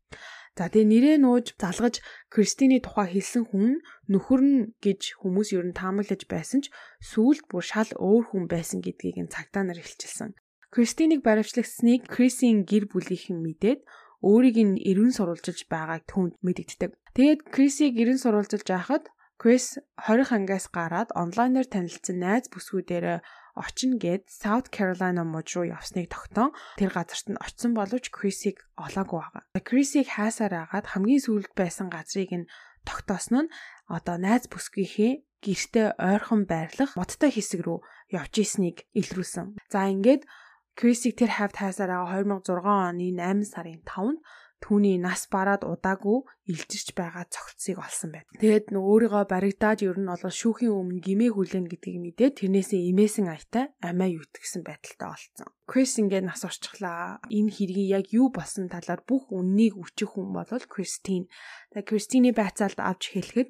За 0.55 0.71
тэгээ 0.71 0.91
нэрээ 0.95 1.17
нууж 1.19 1.59
залгаж 1.59 1.99
Кристиний 2.31 2.79
тухай 2.79 3.11
хэлсэн 3.11 3.51
хүн 3.51 3.83
нөхөр 4.07 4.41
нь 4.47 4.59
гэж 4.79 5.19
хүмүүс 5.19 5.51
ер 5.59 5.67
нь 5.67 5.75
таамаглаж 5.75 6.23
байсан 6.31 6.63
ч 6.63 6.71
сүүлд 7.03 7.51
бүр 7.51 7.67
шал 7.67 7.91
өөр 7.99 8.31
хүн 8.31 8.43
байсан 8.47 8.79
гэдгийг 8.79 9.27
нь 9.27 9.33
цагдаа 9.35 9.67
нар 9.67 9.83
хэлчихсэн. 9.83 10.31
Кристинийг 10.71 11.19
баривчлагсныг 11.19 12.07
Крисийн 12.07 12.63
гэр 12.63 12.87
бүлийнхэн 12.87 13.43
мэдээд 13.43 13.83
өөрийг 14.23 14.57
нь 14.63 14.79
эргэн 14.79 15.11
сурулжилж 15.11 15.67
байгааг 15.67 16.07
түнд 16.07 16.39
мэдэгддэг. 16.39 16.95
Тэгээд 17.15 17.47
Крисийг 17.47 17.95
гэрэн 17.95 18.19
сурвалжилж 18.19 18.67
байхад 18.67 19.07
Крис 19.39 19.79
20 20.03 20.35
ангиас 20.35 20.67
гараад 20.67 21.15
онлайнаар 21.15 21.63
танилцсан 21.63 22.19
найз 22.19 22.51
бүсгүүдээр 22.51 23.23
очно 23.55 23.95
гэд 23.95 24.27
South 24.27 24.67
Carolina 24.67 25.23
муж 25.23 25.47
руу 25.55 25.63
явсныг 25.71 26.11
тогтоон 26.11 26.51
тэр 26.75 26.91
газарт 26.91 27.31
нь 27.31 27.39
очсон 27.39 27.71
боловч 27.71 28.11
Крисийг 28.11 28.63
олоогүй 28.75 29.19
байгаа. 29.23 29.43
Крисийг 29.63 30.11
хайсаар 30.11 30.67
агаад 30.67 30.91
хамгийн 30.91 31.23
сүүлд 31.23 31.55
байсан 31.55 31.87
газрыг 31.87 32.31
нь 32.35 32.49
тогтоосон 32.83 33.47
нь 33.47 33.53
одоо 33.87 34.19
найз 34.19 34.51
бүсгийнхээ 34.51 35.23
гэртээ 35.39 35.87
ойрхон 35.95 36.43
байрлах 36.51 36.99
модтой 36.99 37.31
хэсэг 37.31 37.63
рүү 37.63 37.79
явж 38.11 38.33
ийснийг 38.43 38.83
илрүүлсэн. 38.91 39.55
За 39.71 39.87
ингээд 39.87 40.27
Крисийг 40.75 41.15
тэр 41.15 41.31
хавьд 41.31 41.55
хайсаар 41.55 41.91
байгаа 42.03 42.43
2006 42.43 42.67
оны 42.67 43.07
8 43.15 43.47
сарын 43.47 43.81
5-нд 43.87 44.19
түүний 44.63 44.97
нас 44.97 45.27
бараад 45.29 45.63
удаагүй 45.67 46.25
илжирч 46.49 46.95
байгаа 46.97 47.29
цогцсыг 47.29 47.77
олсон 47.77 48.15
байт. 48.15 48.27
Тэгээд 48.39 48.73
нөө 48.73 48.83
өөрийгөө 48.83 49.23
баригдаад 49.29 49.79
ер 49.85 49.97
нь 49.99 50.09
бол 50.09 50.25
шүүхийн 50.25 50.73
өмнө 50.73 51.03
гимээ 51.05 51.31
хүлээн 51.35 51.67
гэдгийг 51.69 51.99
мэдээд 52.01 52.33
тэрнээсээ 52.39 52.81
имээсэн 52.89 53.27
аятай 53.29 53.65
амиа 53.83 54.15
юутгсэн 54.17 54.61
байдалтай 54.65 55.09
олцсон. 55.11 55.47
Крис 55.69 55.93
ингээд 56.01 56.25
нас 56.25 56.41
орчихлаа. 56.47 57.21
Энэ 57.29 57.53
хэргийн 57.53 57.91
яг 57.99 58.05
юу 58.09 58.33
болсон 58.33 58.65
талаар 58.71 59.05
бүх 59.05 59.29
үннийг 59.29 59.77
өчөх 59.77 60.17
хүн 60.17 60.33
бол 60.33 60.49
Кристин. 60.49 61.29
Тэгээд 61.75 61.89
Кристиний 61.89 62.33
байцаалд 62.33 62.79
авч 62.81 63.13
хэлэхэд 63.13 63.49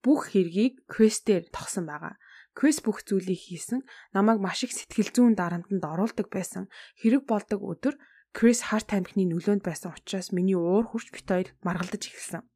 бүх 0.00 0.32
хэргийг 0.32 0.88
Кристээр 0.88 1.52
тогсон 1.52 1.84
байгаа. 1.84 2.16
Крис 2.54 2.82
бүх 2.82 3.06
зүйлийг 3.06 3.38
хийсэн. 3.38 3.86
Намайг 4.14 4.38
маш 4.42 4.66
их 4.66 4.74
сэтгэл 4.74 5.10
зүйн 5.14 5.34
дарамтанд 5.38 5.84
оруулдаг 5.84 6.28
байсан. 6.30 6.66
Хэрэг 6.98 7.26
болдог 7.26 7.62
өдөр 7.62 7.94
Крис 8.30 8.62
харт 8.70 8.94
тамхины 8.94 9.26
нөлөөнд 9.26 9.66
байсан 9.66 9.90
учраас 9.90 10.30
миний 10.30 10.54
уур 10.54 10.86
хурц 10.86 11.10
бит 11.10 11.26
хоёр 11.26 11.48
маргалдаж 11.66 12.02
эхэлсэн. 12.06 12.46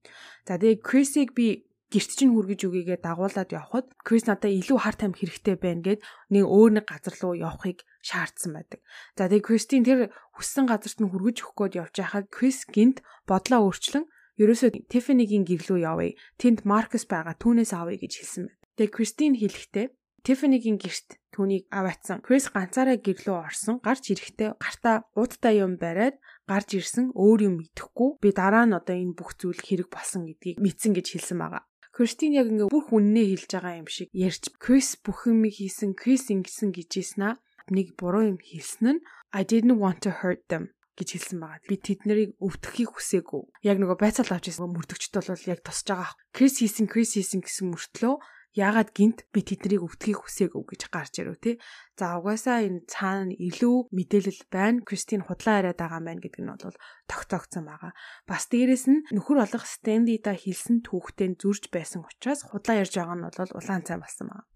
За 0.47 0.55
тэгээ 0.55 0.83
Крисийг 0.87 1.35
би 1.35 1.67
гэрт 1.91 2.11
чинь 2.15 2.35
хүргэж 2.35 2.61
өгийгээ 2.67 2.99
дагуулад 3.03 3.51
явхад 3.51 3.87
Крис 4.07 4.27
надад 4.27 4.55
илүү 4.55 4.79
харт 4.83 5.03
тамхи 5.03 5.27
хэрэгтэй 5.27 5.57
байна 5.59 5.83
гэд 5.83 6.01
нэг 6.31 6.45
өөр 6.47 6.71
нэг 6.79 6.87
газар 6.87 7.15
руу 7.19 7.35
явахыг 7.39 7.83
шаардсан 8.03 8.55
байдаг. 8.55 8.81
За 9.19 9.27
тэгээ 9.27 9.47
Кристин 9.47 9.83
тэр 9.83 10.15
хүссэн 10.39 10.67
газарт 10.71 10.99
нь 11.03 11.11
хүргэж 11.11 11.37
өгөх 11.43 11.75
гээд 11.75 11.79
явж 11.83 11.95
байхад 11.99 12.27
Крис 12.31 12.67
гинт 12.71 13.03
бодлоо 13.27 13.71
өөрчлөн 13.71 14.07
ерөөсөө 14.43 14.91
Тиффанигийн 14.91 15.47
гэрлүү 15.47 15.79
явъя. 15.87 16.19
Тэнд 16.39 16.67
Маркус 16.67 17.07
байгаа 17.07 17.39
түүнээс 17.39 17.71
авъя 17.75 17.99
гэж 17.99 18.13
хэлсэн 18.19 18.45
байна. 18.51 18.64
Тэгээ 18.75 18.95
Кристин 18.95 19.35
хэлэхдээ 19.39 19.87
Тиффанигийн 20.25 20.81
гэрт 20.81 21.21
түүнийг 21.37 21.69
аваатсан. 21.69 22.25
Крис 22.25 22.49
ганцаараа 22.49 22.97
гэрлөө 22.97 23.37
орсон. 23.45 23.77
Гарч 23.85 24.17
ирэхдээ 24.17 24.57
гартаа 24.57 25.05
уудтай 25.13 25.61
юм 25.61 25.77
бариад 25.77 26.17
гарч 26.49 26.81
ирсэн 26.81 27.13
өөр 27.13 27.41
юм 27.53 27.57
идэхгүй. 27.61 28.25
Би 28.25 28.33
дараа 28.33 28.65
нь 28.65 28.73
одоо 28.73 28.97
энэ 28.97 29.13
бүх 29.13 29.37
зүйл 29.37 29.61
хэрэг 29.61 29.93
болсон 29.93 30.25
гэдгийг 30.25 30.65
мэдсэн 30.65 30.97
гэж 30.97 31.07
хэлсэн 31.13 31.39
байгаа. 31.45 31.69
Кристин 31.93 32.33
яг 32.35 32.49
ингээ 32.49 32.73
бүх 32.73 32.89
үннээ 32.91 33.27
хэлж 33.37 33.51
байгаа 33.53 33.75
юм 33.85 33.89
шиг 33.93 34.09
ярьж 34.11 34.51
Крис 34.57 34.97
бүх 34.99 35.29
юм 35.29 35.45
хийсэн, 35.45 35.93
Крис 35.93 36.33
ингэсэн 36.33 36.73
гэжсэн 36.73 37.23
аа. 37.23 37.39
Нэг 37.69 37.95
буруу 38.01 38.25
юм 38.35 38.41
хэлсэн 38.41 38.99
нь 38.99 39.05
I 39.31 39.45
didn't 39.45 39.77
want 39.77 40.03
to 40.09 40.11
hurt 40.25 40.49
them 40.49 40.73
гэж 40.99 41.21
хэлсэн 41.21 41.39
байгаа. 41.39 41.69
Би 41.71 41.77
тэднийг 41.79 42.35
өвтөхийг 42.43 42.91
хүсээгүй. 42.97 43.43
Яг 43.67 43.79
нөгөө 43.79 43.99
байцаал 44.01 44.35
авч 44.35 44.51
ирсэн 44.51 44.73
мөрдөгчд 44.73 45.15
бол 45.15 45.51
яг 45.53 45.61
тосж 45.63 45.87
байгаа. 45.91 46.17
Крис 46.35 46.59
хийсэн, 46.59 46.91
Крис 46.91 47.15
хийсэн 47.15 47.43
гэсэн 47.43 47.71
мөртлөө 47.71 48.15
яагаад 48.55 48.95
гинт 48.95 49.27
би 49.35 49.43
тэднийг 49.43 49.83
өвтгийг 49.83 50.23
хүсээгүй 50.23 50.63
гэж 50.63 50.83
гарч 50.95 51.15
ирв 51.19 51.39
те. 51.43 51.59
За 51.99 52.19
угаасаа 52.19 52.63
энэ 52.63 52.87
цаана 52.87 53.35
илүү 53.35 53.91
мэдээлэл 53.91 54.47
байна. 54.51 54.83
Кристин 54.87 55.27
худлаа 55.27 55.63
яриад 55.63 55.79
байгаа 55.79 55.99
мэн 55.99 56.23
гэдэг 56.23 56.43
нь 56.43 56.51
бол 56.55 56.79
тогтоогдсон 57.11 57.67
байгаа. 57.67 57.93
Бас 58.31 58.47
дээрэс 58.47 58.87
нь 58.91 59.05
нөхөр 59.11 59.43
олох 59.43 59.67
Стэнлида 59.67 60.39
хэлсэн 60.39 60.87
түүхтэн 60.87 61.35
зурж 61.39 61.71
байсан 61.75 62.07
учраас 62.07 62.47
худлаа 62.47 62.83
ярьж 62.83 62.95
байгаа 62.95 63.17
нь 63.19 63.27
бол 63.27 63.59
улаан 63.59 63.83
цай 63.83 63.99
болсон 63.99 64.31
байгаа. 64.31 64.47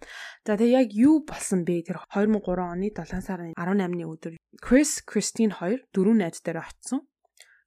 За 0.46 0.54
тэгээ 0.54 0.78
яг 0.78 0.88
юу 0.94 1.26
болсон 1.26 1.66
бэ? 1.66 1.90
Тэр 1.90 1.98
2003 2.14 2.38
оны 2.54 2.88
7 2.94 3.18
сарын 3.18 3.52
18-ны 3.58 4.06
өдөр 4.06 4.34
Крис, 4.62 5.02
Кристин 5.02 5.50
хоёр 5.54 5.82
дөрөв 5.90 6.14
найз 6.14 6.38
дээр 6.42 6.62
очсон. 6.62 7.02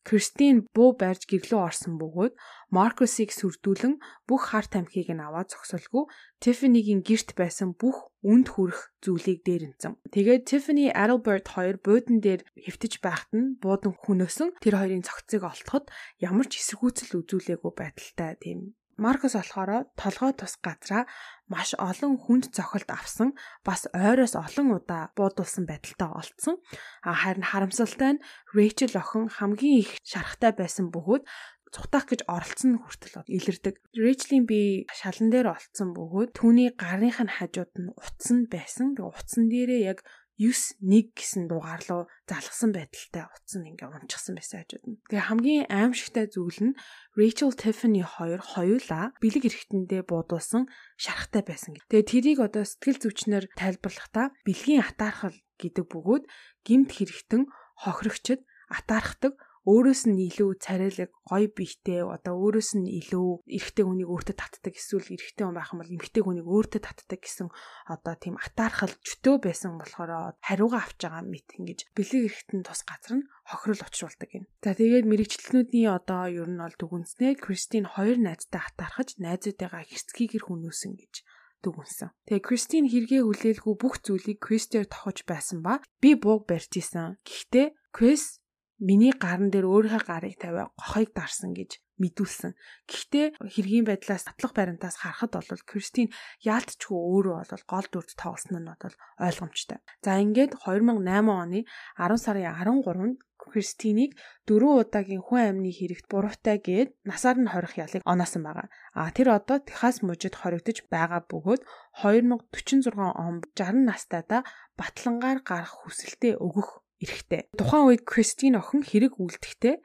Кристин 0.08 0.66
буу 0.74 0.98
барьж 0.98 1.30
гэрлөө 1.30 1.62
орсон 1.62 2.02
бөгөөд 2.02 2.34
Маркусыг 2.74 3.30
сүрдүүлэн 3.36 4.02
бүх 4.26 4.42
хар 4.50 4.66
тамхиг 4.66 5.14
нь 5.14 5.22
аваад 5.22 5.54
зогсолгүй 5.54 6.10
Тиффанигийн 6.42 7.06
герт 7.06 7.38
байсан 7.38 7.78
бүх 7.78 8.10
үнд 8.26 8.48
хүрэх 8.54 8.98
зүйлийг 9.04 9.46
дээрэнцэн. 9.46 10.02
Тэгээд 10.14 10.48
Tiffany 10.50 10.90
Adalbert 10.90 11.46
хоёр 11.54 11.78
буудан 11.86 12.18
дээр 12.26 12.42
хэвтэж 12.58 12.94
байхад 13.06 13.32
нь 13.38 13.62
буудан 13.62 13.94
хүнөөсөн 13.94 14.58
тэр 14.64 14.82
хоёрын 14.82 15.06
цогцыг 15.06 15.46
олтоход 15.46 15.86
ямар 16.18 16.48
ч 16.50 16.62
эсэргүүцэл 16.62 17.22
үзүүлээгүй 17.22 17.72
байдалтай 17.78 18.38
тийм 18.42 18.74
Маркус 19.02 19.34
болохоор 19.34 19.90
толгой 19.98 20.34
тус 20.38 20.62
газраа 20.62 21.10
маш 21.50 21.74
олон 21.74 22.22
хүнд 22.22 22.54
цохилт 22.54 22.90
авсан 22.94 23.34
бас 23.66 23.90
ойроос 23.98 24.38
олон 24.38 24.78
удаа 24.78 25.10
буудулсан 25.18 25.66
байдалтай 25.66 26.10
олцсон. 26.22 26.56
Харин 27.02 27.46
харамсалтай 27.50 28.12
нь 28.14 28.24
Рэйчел 28.54 28.94
охин 29.02 29.26
хамгийн 29.34 29.82
их 29.82 29.92
шарахтай 30.06 30.54
байсан 30.54 30.94
бөгөөд 30.94 31.26
цутах 31.74 32.06
гэж 32.12 32.22
оролцсон 32.28 32.84
хүртэл 32.84 33.26
илэрдэг. 33.26 33.76
Рэйчлийн 33.96 34.46
би 34.46 34.86
шалан 34.92 35.34
дээр 35.34 35.56
олцсон 35.56 35.96
бөгөөд 35.98 36.36
түүний 36.38 36.70
гарных 36.76 37.18
нь 37.24 37.32
хажууд 37.32 37.74
нь 37.80 37.96
утсан 37.96 38.52
байсан. 38.52 38.94
Тэгээ 38.94 39.08
утсан 39.08 39.48
дээрээ 39.48 39.82
яг 39.96 40.00
9-1 40.42 41.14
гэсэн 41.14 41.46
дугаар 41.46 41.86
руу 41.86 42.04
залгсан 42.26 42.74
байдалтай 42.74 43.30
утсан 43.30 43.62
ингээ 43.70 43.94
унчихсан 43.94 44.34
байсан 44.34 44.66
хажууд 44.66 44.86
нь. 44.90 44.98
Тэгээ 45.06 45.28
хамгийн 45.30 45.66
аимшигтай 45.70 46.26
зүйл 46.34 46.74
нь 46.74 46.78
Rachel 47.14 47.54
Tiffany 47.54 48.02
хоёр 48.02 48.42
хоёулаа 48.42 49.14
бэлэг 49.22 49.46
эрэхтэндээ 49.46 50.02
буудуулсан 50.10 50.66
шарахтай 50.98 51.46
байсан. 51.46 51.78
Тэгээ 51.94 52.10
тэрийг 52.10 52.40
одоо 52.42 52.66
сэтгэл 52.66 52.98
зүйчнэр 53.06 53.54
тайлбарлахдаа 53.54 54.34
бэлгийн 54.42 54.82
атаархал 54.82 55.38
гэдэг 55.62 55.86
бөгөөд 55.86 56.24
гимт 56.66 56.90
хэрэгтэн 56.90 57.46
хохирогчд 57.86 58.42
атаархдаг 58.74 59.38
өөрөөс 59.62 60.10
нь 60.10 60.18
илүү 60.26 60.58
царайлаг 60.58 61.14
гоё 61.30 61.48
бийтэй 61.54 62.02
одоо 62.02 62.34
өөрөөс 62.34 62.82
нь 62.82 62.90
илүү 62.98 63.46
эрэгтэй 63.46 63.86
хүнийг 63.86 64.10
өөртөө 64.10 64.36
татдаг 64.42 64.74
эсвэл 64.74 65.06
эрэгтэй 65.14 65.46
хүн 65.46 65.54
байх 65.54 65.70
юм 65.70 65.80
бол 65.86 65.94
эмэгтэй 65.94 66.24
хүнийг 66.26 66.48
өөртөө 66.50 66.82
татдаг 66.82 67.22
гэсэн 67.22 67.48
одоо 67.94 68.14
тийм 68.18 68.42
атаархал 68.42 68.90
чөтөө 68.90 69.36
байсан 69.38 69.78
болохоор 69.78 70.34
хариугаа 70.42 70.82
авч 70.82 71.00
байгаа 71.06 71.22
мэт 71.30 71.50
ингэж 71.62 71.80
бэлэг 71.94 72.22
эрэхтэн 72.26 72.62
тус 72.66 72.82
газар 72.90 73.14
нь 73.22 73.30
хохирол 73.46 73.86
учруулдаг 73.86 74.30
юм. 74.34 74.46
За 74.66 74.74
тэгээд 74.74 75.06
мэрэгчлэнүүдний 75.06 75.86
одоо 75.94 76.26
ер 76.26 76.50
нь 76.50 76.58
бол 76.58 76.76
дүгнснээ 76.82 77.38
Кристин 77.38 77.86
хоёр 77.86 78.18
найзтай 78.18 78.66
атаархаж 78.66 79.22
найзуудаагаа 79.22 79.86
хэрцгийгэр 79.86 80.50
хүнөөсөн 80.50 80.98
гэж 80.98 81.14
дүгнсэн. 81.62 82.10
Тэгээ 82.26 82.42
Кристин 82.42 82.86
хэрэгээ 82.90 83.22
хүлээлгүй 83.22 83.76
бүх 83.78 84.02
зүйлийг 84.02 84.42
Кристээр 84.42 84.90
тохож 84.90 85.22
байсан 85.30 85.62
ба 85.62 85.78
би 86.02 86.18
бууг 86.18 86.50
барьж 86.50 86.74
исэн. 86.82 87.22
Гэхдээ 87.22 87.78
Крис 87.94 88.41
миний 88.82 89.14
гарн 89.14 89.54
дээр 89.54 89.70
өөрийнхөө 89.70 90.04
гарыг 90.10 90.36
тавиа 90.42 90.74
гохыг 90.74 91.14
дарсан 91.14 91.54
гэж 91.54 91.78
мэдүүлсэн. 92.02 92.58
Гэхдээ 92.90 93.38
хэргийн 93.38 93.86
байдлаас 93.86 94.26
татлах 94.26 94.58
баримтаас 94.58 94.98
харахад 94.98 95.38
бол 95.38 95.62
Кристин 95.70 96.10
яалтчгүй 96.42 96.98
өөрөө 96.98 97.38
бол 97.46 97.66
гол 97.70 97.88
дүрд 97.94 98.12
тоглосон 98.18 98.58
нь 98.58 98.74
бол 98.74 98.96
ойлгомжтой. 99.22 99.80
За 100.02 100.18
ингээд 100.18 100.58
2008 100.66 101.30
оны 101.30 101.60
10 102.02 102.26
сарын 102.26 102.50
13-нд 102.58 103.22
Кристинийг 103.42 104.14
дөрвөн 104.46 104.86
удаагийн 104.86 105.26
хүн 105.26 105.42
амны 105.50 105.74
хэрэгт 105.74 106.06
буруутай 106.10 106.62
гээд 106.62 106.90
насаар 107.10 107.38
нь 107.42 107.50
хорих 107.50 107.74
ялыг 107.78 108.06
оноосон 108.06 108.46
байгаа. 108.46 108.70
А 108.94 109.10
тэр 109.10 109.34
одоо 109.34 109.58
Техас 109.58 110.06
мужид 110.06 110.38
хоригдож 110.38 110.86
байгаа 110.94 111.26
бөгөөд 111.26 111.62
2046 112.06 112.94
он 113.02 113.42
60 113.58 113.90
настайдаа 113.90 114.42
батлангаар 114.78 115.42
гарах 115.42 115.74
хүсэлтэд 115.82 116.38
өгөх 116.38 116.81
эрэхтэй. 117.02 117.50
Тухайн 117.58 117.90
үед 117.90 118.04
Кристин 118.06 118.56
охин 118.62 118.86
хэрэг 118.86 119.18
үлдэхдээ 119.18 119.76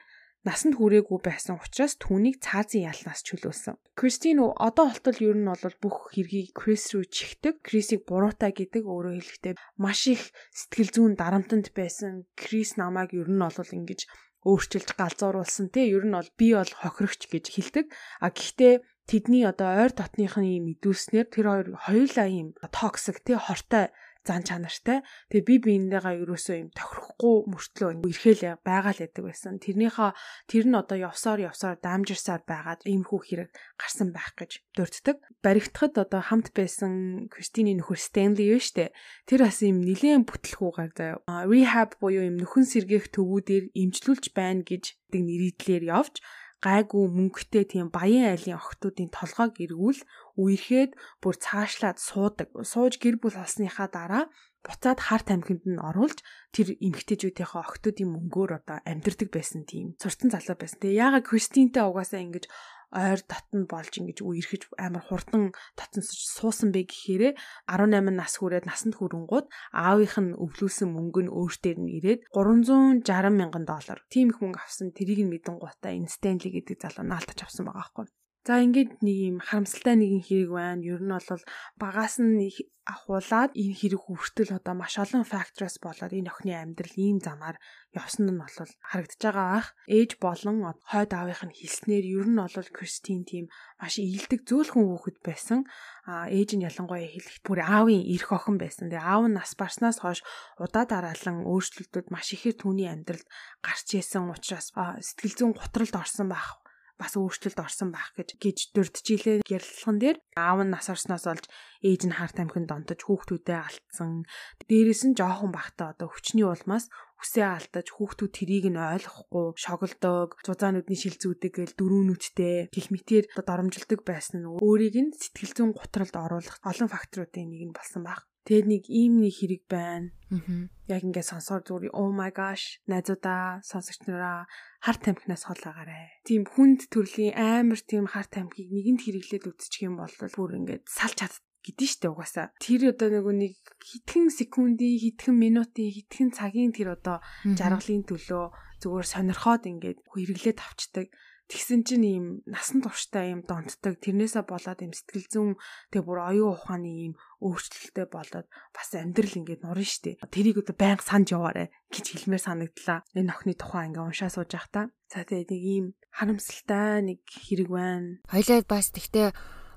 насанд 0.47 0.79
хүрээгүй 0.79 1.19
байсан 1.19 1.59
учраас 1.59 1.99
түүнийг 1.99 2.39
цаазын 2.39 2.87
ялнаас 2.87 3.19
чөлөөлсөн. 3.27 3.75
Кристин 3.99 4.39
одоо 4.39 4.87
болтол 4.87 5.19
ер 5.19 5.35
нь 5.35 5.49
бол 5.49 5.75
бүх 5.83 6.15
хэргийг 6.15 6.55
Крис 6.55 6.95
рүү 6.95 7.03
чихдэг. 7.11 7.59
Крисийг 7.67 8.07
буруутай 8.07 8.55
гэдэг 8.55 8.83
өөрөө 8.87 9.13
хэлэхдээ 9.19 9.53
маш 9.75 10.07
их 10.07 10.31
сэтгэл 10.55 10.91
зүйн 10.95 11.13
дарамтанд 11.19 11.75
байсан. 11.75 12.23
Крис 12.39 12.79
намайг 12.79 13.11
ер 13.11 13.27
нь 13.27 13.43
бол 13.43 13.51
ингэж 13.59 14.07
өөрчилж 14.47 14.89
галзууруулсан 14.95 15.67
те 15.75 15.91
ер 15.91 16.07
нь 16.07 16.15
бол 16.15 16.29
би 16.39 16.55
бол 16.55 16.71
хохирогч 16.79 17.27
гэж 17.27 17.45
хэлдэг. 17.51 17.85
А 18.23 18.31
гэхдээ 18.31 18.73
тэдний 19.03 19.43
одоо 19.43 19.83
ойр 19.83 19.91
дотныхны 19.91 20.63
мэдүүлснээр 20.63 21.27
тэр 21.27 21.45
хоёр 21.51 21.67
хоёулаа 21.75 22.27
юм 22.31 22.55
токсик 22.71 23.19
те 23.27 23.35
хортой 23.35 23.91
зан 24.27 24.43
чанартай. 24.43 24.99
Тэгээ 25.31 25.47
би 25.47 25.55
биендээгаа 25.63 26.19
ерөөсөө 26.19 26.55
юм 26.59 26.69
тохирохгүй 26.75 27.35
мөртлөө 27.47 27.89
эрхэл 28.03 28.59
байгаа 28.67 28.91
л 28.91 29.01
байдаг 29.07 29.23
байсан. 29.23 29.55
Тэрнийхээ 29.63 30.11
тэр 30.51 30.65
нь 30.67 30.75
одоо 30.75 30.97
явсаар 30.99 31.39
явсаар 31.47 31.79
дамжирсаар 31.79 32.43
байгаад 32.43 32.83
иймэрхүү 32.83 33.21
хэрэг 33.23 33.49
гарсан 33.79 34.11
байх 34.11 34.35
гэж 34.35 34.51
дурддаг. 34.75 35.17
Баригдахад 35.39 35.95
одоо 35.95 36.19
хамт 36.19 36.51
байсан 36.51 37.31
Кристины 37.31 37.71
нөхөр 37.79 37.97
Стэнли 37.97 38.43
юу 38.51 38.59
штэ. 38.59 38.91
Тэр 39.23 39.47
бас 39.47 39.63
юм 39.63 39.79
нилээн 39.87 40.27
бүтлгүүгээр 40.27 40.91
заяа. 40.91 41.47
Rehab 41.47 41.95
буюу 42.03 42.27
юм 42.27 42.35
нөхөн 42.43 42.67
сэргээх 42.67 43.15
төвүүдээр 43.15 43.71
имжлүүлж 43.71 44.35
байна 44.35 44.67
гэж 44.67 44.99
нэрийдлэр 45.15 45.87
явж 45.87 46.19
гайгүй 46.65 47.05
мөнгөтэй 47.13 47.65
тийм 47.69 47.87
баян 47.93 48.33
айлын 48.33 48.57
охтуудын 48.57 49.13
толгойг 49.13 49.61
эргүүл 49.61 50.01
үерхэд 50.37 50.91
бүр 51.21 51.35
цаашлаад 51.35 51.97
суудаг. 51.97 52.47
Сууж 52.61 53.01
гэр 53.01 53.17
бүл 53.19 53.35
олсныхаа 53.41 53.89
дараа 53.89 54.25
буцаад 54.65 54.99
хар 55.01 55.23
тамхинд 55.25 55.63
нь 55.65 55.81
оруулж 55.89 56.19
тэр 56.55 56.77
эмгтээчүүдийнхээ 56.77 57.61
охтуудын 57.63 58.09
мөнгөөр 58.13 58.51
одоо 58.59 58.77
амьдрдаг 58.83 59.29
байсан 59.33 59.63
тийм 59.63 59.95
суртан 60.01 60.29
залуу 60.31 60.57
байсан. 60.59 60.79
Тэгээ 60.81 61.01
яагаад 61.03 61.27
Кристинтэй 61.29 61.83
угаасаа 61.87 62.21
ингэж 62.25 62.45
ойр 62.91 63.19
татн 63.27 63.67
болж 63.67 63.99
ингэж 63.99 64.23
үерхэж 64.23 64.71
амар 64.79 65.03
хурдан 65.03 65.51
татансаж 65.75 66.19
суусан 66.23 66.71
бэ 66.71 66.87
гэхээрээ 66.87 67.33
18 67.67 68.15
нас 68.15 68.39
хүрээд 68.39 68.63
насанд 68.67 68.95
хүрэнгууд 68.95 69.51
аавынх 69.75 70.15
нь 70.23 70.37
өвлүүлсэн 70.39 70.87
мөнгө 70.95 71.21
нь 71.27 71.33
өөртөө 71.35 71.75
нь 71.83 71.91
ирээд 71.99 72.21
360 72.31 73.03
мянган 73.35 73.67
доллар 73.67 73.99
тийм 74.07 74.31
их 74.31 74.39
мөнгө 74.39 74.63
авсан 74.63 74.95
тэрийг 74.95 75.19
нь 75.27 75.31
мэдэн 75.31 75.59
гутаа 75.59 75.91
Инстенли 75.99 76.47
гэдэг 76.47 76.79
залуу 76.79 77.03
наалтаж 77.03 77.39
авсан 77.43 77.67
байгаа 77.67 77.83
байхгүй. 77.83 78.07
За 78.47 78.63
ингээд 78.63 79.03
нэг 79.03 79.17
юм 79.27 79.37
харамсалтай 79.43 79.99
нэгэн 79.99 80.23
хэрэг 80.23 80.51
байна. 80.55 80.79
Ер 80.79 81.03
нь 81.03 81.11
бол 81.11 81.43
багаас 81.75 82.15
нь 82.23 82.47
ахуулаад 82.87 83.51
энэ 83.51 83.75
хэрэг 83.75 84.01
хүртэл 84.07 84.55
одоо 84.55 84.71
маш 84.71 84.95
олон 85.03 85.27
факторс 85.27 85.75
болоод 85.83 86.15
энэ 86.15 86.31
охины 86.31 86.55
амьдрал 86.55 86.95
ийм 86.95 87.19
замаар 87.19 87.59
явсан 87.91 88.31
нь 88.31 88.39
бол 88.39 88.55
харагдаж 88.87 89.19
байгаа 89.19 89.47
бах. 89.51 89.69
Ээж 89.91 90.11
болон 90.23 90.63
хойд 90.63 91.11
аавынх 91.11 91.43
нь 91.43 91.57
хэлснээр 91.59 92.05
ер 92.07 92.27
нь 92.31 92.39
бол 92.39 92.71
Кристин 92.71 93.27
тийм 93.27 93.51
маш 93.83 93.99
ийдэг 93.99 94.47
зөөлхөн 94.47 94.95
хүүхэд 94.95 95.17
байсан. 95.27 95.67
А 96.07 96.31
ээж 96.31 96.55
нь 96.55 96.63
ялангуяа 96.63 97.03
хэлэх 97.03 97.43
бүр 97.43 97.59
аавын 97.67 97.99
эрх 97.99 98.31
охин 98.31 98.55
байсан. 98.55 98.87
Тэгээ 98.87 99.11
аав 99.11 99.27
нь 99.27 99.35
нас 99.35 99.51
барснаас 99.59 99.99
хойш 99.99 100.23
удаа 100.55 100.87
дараалан 100.87 101.43
өөрчлөлтүүд 101.43 102.07
маш 102.15 102.31
ихээр 102.31 102.55
түүний 102.55 102.87
амьдралд 102.87 103.27
гарч 103.59 103.99
исэн 103.99 104.31
учраас 104.31 104.71
сэтгэл 104.71 105.35
зүйн 105.35 105.51
гутралд 105.51 105.99
орсон 105.99 106.31
байх 106.31 106.63
бас 106.97 107.13
өөрчлөлт 107.13 107.61
орсон 107.61 107.93
байх 107.93 108.09
гэж 108.17 108.41
гэж 108.41 108.57
дурдчихилээ 108.73 109.45
ярилцлаган 109.45 109.97
дээр 110.01 110.17
аав 110.33 110.59
нь 110.65 110.73
нас 110.73 110.89
орсноос 110.89 111.25
олж 111.29 111.45
ээж 111.85 112.01
нь 112.09 112.17
хар 112.17 112.33
тамхинд 112.33 112.67
донтож 112.69 112.99
хүүхдүүдээ 113.05 113.59
алдсан. 113.61 114.25
Дээрээс 114.65 115.03
нь 115.05 115.17
жоохон 115.17 115.53
бахта 115.53 115.93
одоо 115.93 116.09
хүчний 116.09 116.45
улмаас 116.45 116.89
үсээ 117.21 117.45
алдаж 117.45 117.87
хүүхдүүд 117.93 118.33
тэрийг 118.33 118.65
нь 118.73 118.77
ойлгохгүй 118.77 119.57
шоглдог 119.57 120.37
зузаануудны 120.45 120.97
шилзүүдэг 120.97 121.53
гэл 121.53 121.77
дөрүүнүүдтэй 121.77 122.69
гих 122.73 122.87
мэтэр 122.93 123.25
доромжилдог 123.41 124.01
байсан 124.05 124.41
нь 124.41 124.49
өөрийг 124.49 124.95
нь 124.97 125.13
сэтгэл 125.13 125.53
зүйн 125.53 125.71
гутралд 125.73 126.13
оруулах 126.13 126.57
олон 126.61 126.89
факторуудын 126.89 127.49
нэг 127.49 127.61
нь 127.69 127.77
болсон 127.77 128.05
баг. 128.05 128.25
Тэгээд 128.47 128.67
нэг 128.71 128.83
ийм 128.87 129.19
нэг 129.19 129.33
хэрэг 129.35 129.63
байна. 129.67 130.15
Аа. 130.31 130.71
Яг 130.87 131.03
ингээд 131.03 131.27
сонсоор 131.35 131.67
зүгээр 131.67 131.91
oh 131.91 132.15
my 132.15 132.31
gosh 132.31 132.79
найзуудаа 132.87 133.59
сонсогч 133.59 134.07
нараа 134.07 134.47
хар 134.79 134.95
тамхинаас 134.95 135.51
хол 135.51 135.59
агаарэ. 135.59 136.23
Тийм 136.23 136.47
хүнд 136.47 136.87
төрлийн 136.87 137.35
амар 137.35 137.83
тийм 137.83 138.07
хар 138.07 138.23
тамхиг 138.31 138.71
нэгэнд 138.71 139.03
хэрэглээд 139.03 139.51
үтчих 139.51 139.83
юм 139.83 139.99
бол 139.99 140.15
бүр 140.15 140.63
ингээд 140.63 140.87
салж 140.87 141.19
чад 141.19 141.35
гэдэн 141.67 141.89
штэ 141.91 142.07
угаасаа. 142.07 142.55
Тэр 142.63 142.95
одоо 142.95 143.11
нөгөө 143.11 143.35
нэг 143.35 143.53
хитгэн 143.83 144.31
секундын, 144.31 144.95
хитгэн 144.95 145.35
минутын, 145.35 145.91
хитгэн 145.91 146.31
цагийн 146.31 146.71
тэр 146.71 146.95
одоо 146.95 147.19
жаргалын 147.43 148.07
төлөө 148.07 148.45
зүгээр 148.79 149.07
сонирхоод 149.11 149.63
ингээд 149.67 149.99
хэрэглээд 150.07 150.63
авчдаг. 150.63 151.11
Тэгсэн 151.47 151.83
чинь 151.87 152.07
ийм 152.07 152.25
насан 152.47 152.83
турштай 152.83 153.31
ийм 153.31 153.43
донтдог. 153.43 153.99
Тэрнээсээ 154.03 154.43
болоод 154.47 154.83
ийм 154.83 154.91
сэтгэл 154.91 155.27
зүйн 155.31 155.51
тэг 155.91 156.03
бүр 156.03 156.19
оюун 156.31 156.55
ухааны 156.55 156.91
ийм 156.91 157.13
өөрчлөлттэй 157.43 158.07
болоод 158.09 158.47
бас 158.73 158.89
амьдрал 158.97 159.37
ингээд 159.37 159.61
нурна 159.61 159.85
штэ. 159.85 160.17
Тэрийг 160.29 160.65
одоо 160.65 160.73
байнга 160.73 161.05
санд 161.05 161.29
яваарэ 161.29 161.69
гэж 161.93 162.05
хэлмээр 162.09 162.41
санагдлаа. 162.41 163.05
Энэ 163.13 163.29
охины 163.29 163.53
тухай 163.53 163.89
ингээд 163.93 164.07
уншаа 164.09 164.29
сууж 164.33 164.49
байхдаа. 164.53 164.89
За 165.11 165.21
тэгээ 165.21 165.45
нэг 165.45 165.61
ийм 165.61 165.85
харамсалтай 166.09 167.05
нэг 167.05 167.19
хэрэг 167.29 167.69
байна. 167.69 168.17
Хоёлаа 168.25 168.59
бас 168.65 168.89
тэгтээ 168.89 169.27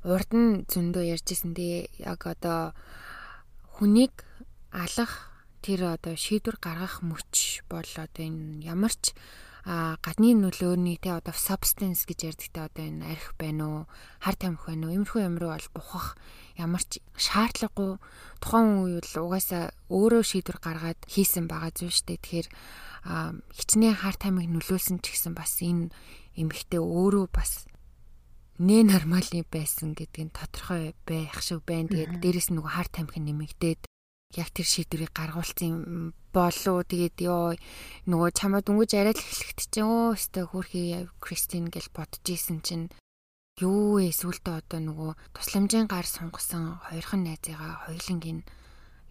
урд 0.08 0.30
нь 0.32 0.64
зөндөө 0.72 1.04
ярьжсэн 1.20 1.52
дээ. 1.52 2.00
Яг 2.00 2.24
одоо 2.24 2.72
хүнийг 3.76 4.24
алах 4.72 5.28
тэр 5.60 6.00
одоо 6.00 6.16
шийдвэр 6.16 6.56
гаргах 6.56 7.04
мөч 7.04 7.60
бол 7.68 7.84
одоо 7.84 8.22
энэ 8.24 8.64
ямарч 8.64 9.12
а 9.70 9.94
гадны 10.02 10.35
нөлөөний 10.35 10.98
те 10.98 11.14
одоо 11.14 11.30
substance 11.30 12.02
гэж 12.02 12.35
ярьдагтай 12.35 12.66
одоо 12.66 12.85
энэ 12.90 13.06
арх 13.06 13.38
байна 13.38 13.64
уу? 13.70 13.83
Хар 14.18 14.35
тамхи 14.35 14.66
байна 14.74 14.90
уу? 14.90 14.94
Иймэрхүү 14.98 15.22
юмруу 15.30 15.54
бол 15.54 15.68
бухах 15.78 16.18
ямар 16.59 16.83
ч 16.83 16.98
шаардлагагүй. 17.14 18.02
Тухайн 18.42 18.83
үе 18.83 18.98
бол 18.98 19.30
угаасаа 19.30 19.70
өөрөө 19.87 20.22
шийдвэр 20.26 20.59
гаргаад 20.59 20.98
хийсэн 21.06 21.46
байгаа 21.46 21.70
зүйл 21.70 21.94
шүү 21.94 22.06
дээ. 22.11 22.18
Тэгэхээр 22.18 22.48
хичнээн 23.54 23.94
хар 23.94 24.16
тамхиг 24.18 24.50
нөлөөлсөн 24.50 24.98
ч 25.06 25.14
гэсэн 25.14 25.38
бас 25.38 25.62
энэ 25.62 25.94
эмэгтэй 26.35 26.83
өөрөө 26.83 27.30
бас 27.30 27.70
нэ 28.59 28.90
нормалны 28.90 29.46
байсан 29.46 29.94
гэдгийг 29.94 30.35
тодорхой 30.35 30.98
байх 31.06 31.38
шиг 31.46 31.62
байна. 31.62 31.94
Тэгээд 31.94 32.18
дээрэс 32.18 32.50
нь 32.50 32.59
нөгөө 32.59 32.74
хар 32.74 32.90
тамхи 32.90 33.22
нэмэгдээд 33.22 33.89
яг 34.38 34.48
тэр 34.54 34.66
шийдвэрийг 34.66 35.10
гаргуулсан 35.10 36.14
болоо 36.30 36.86
тэгээд 36.86 37.16
ёо 37.26 37.58
нөгөө 38.06 38.30
чамаа 38.38 38.62
дүнгэж 38.62 38.90
арай 38.94 39.14
л 39.14 39.18
эхлэхт 39.18 39.74
чинь 39.74 39.90
өө 39.90 40.14
өстө 40.14 40.46
хөрхи 40.46 41.10
Кристин 41.18 41.66
гэж 41.66 41.90
бодож 41.90 42.22
исэн 42.30 42.62
чинь 42.62 42.86
юу 43.58 43.98
вэ? 43.98 44.14
Сүултээ 44.14 44.62
одоо 44.62 44.78
нөгөө 44.78 45.10
тусламжийн 45.34 45.90
гар 45.90 46.06
сунгасан 46.06 46.78
хоёрхан 46.86 47.26
найзыгаа 47.26 47.90
хоёлынгийн 47.90 48.46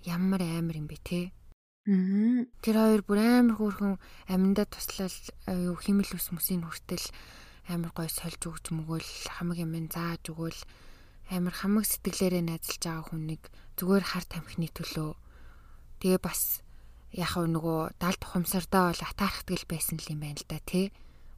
ямар 0.08 0.40
амар 0.40 0.80
юм 0.80 0.88
бэ 0.88 0.98
те? 1.04 1.22
Тэр 2.64 2.76
хоёр 2.80 3.02
бүр 3.04 3.20
амар 3.20 3.56
хөөрхөн 3.60 4.00
аминдаа 4.32 4.72
туслал 4.72 5.12
юу 5.52 5.76
химэл 5.76 6.16
ус 6.16 6.32
мөсийн 6.32 6.64
хүртэл 6.64 7.06
амар 7.68 7.92
гой 7.92 8.08
сольж 8.08 8.40
өгч 8.48 8.72
мөгөөл 8.72 9.10
хамаг 9.36 9.58
юм 9.60 9.76
зааж 9.92 10.24
өгөөл 10.32 10.60
амар 11.30 11.56
хамаг 11.56 11.86
сэтгэлээрээ 11.86 12.44
найзалж 12.46 12.82
байгаа 12.82 13.06
хүнийг 13.10 13.44
зүгээр 13.78 14.06
хар 14.10 14.26
тамхины 14.26 14.70
төлөө. 14.74 15.14
Тэгээ 16.02 16.20
бас 16.26 16.66
яг 17.14 17.34
нөгөө 17.38 18.02
далд 18.02 18.22
ухамсардаа 18.26 18.92
бол 18.92 19.04
атаархдаг 19.06 19.62
байсан 19.70 19.98
л 20.02 20.12
юм 20.14 20.20
байна 20.26 20.42
л 20.42 20.50
да 20.50 20.60
тий. 20.66 20.90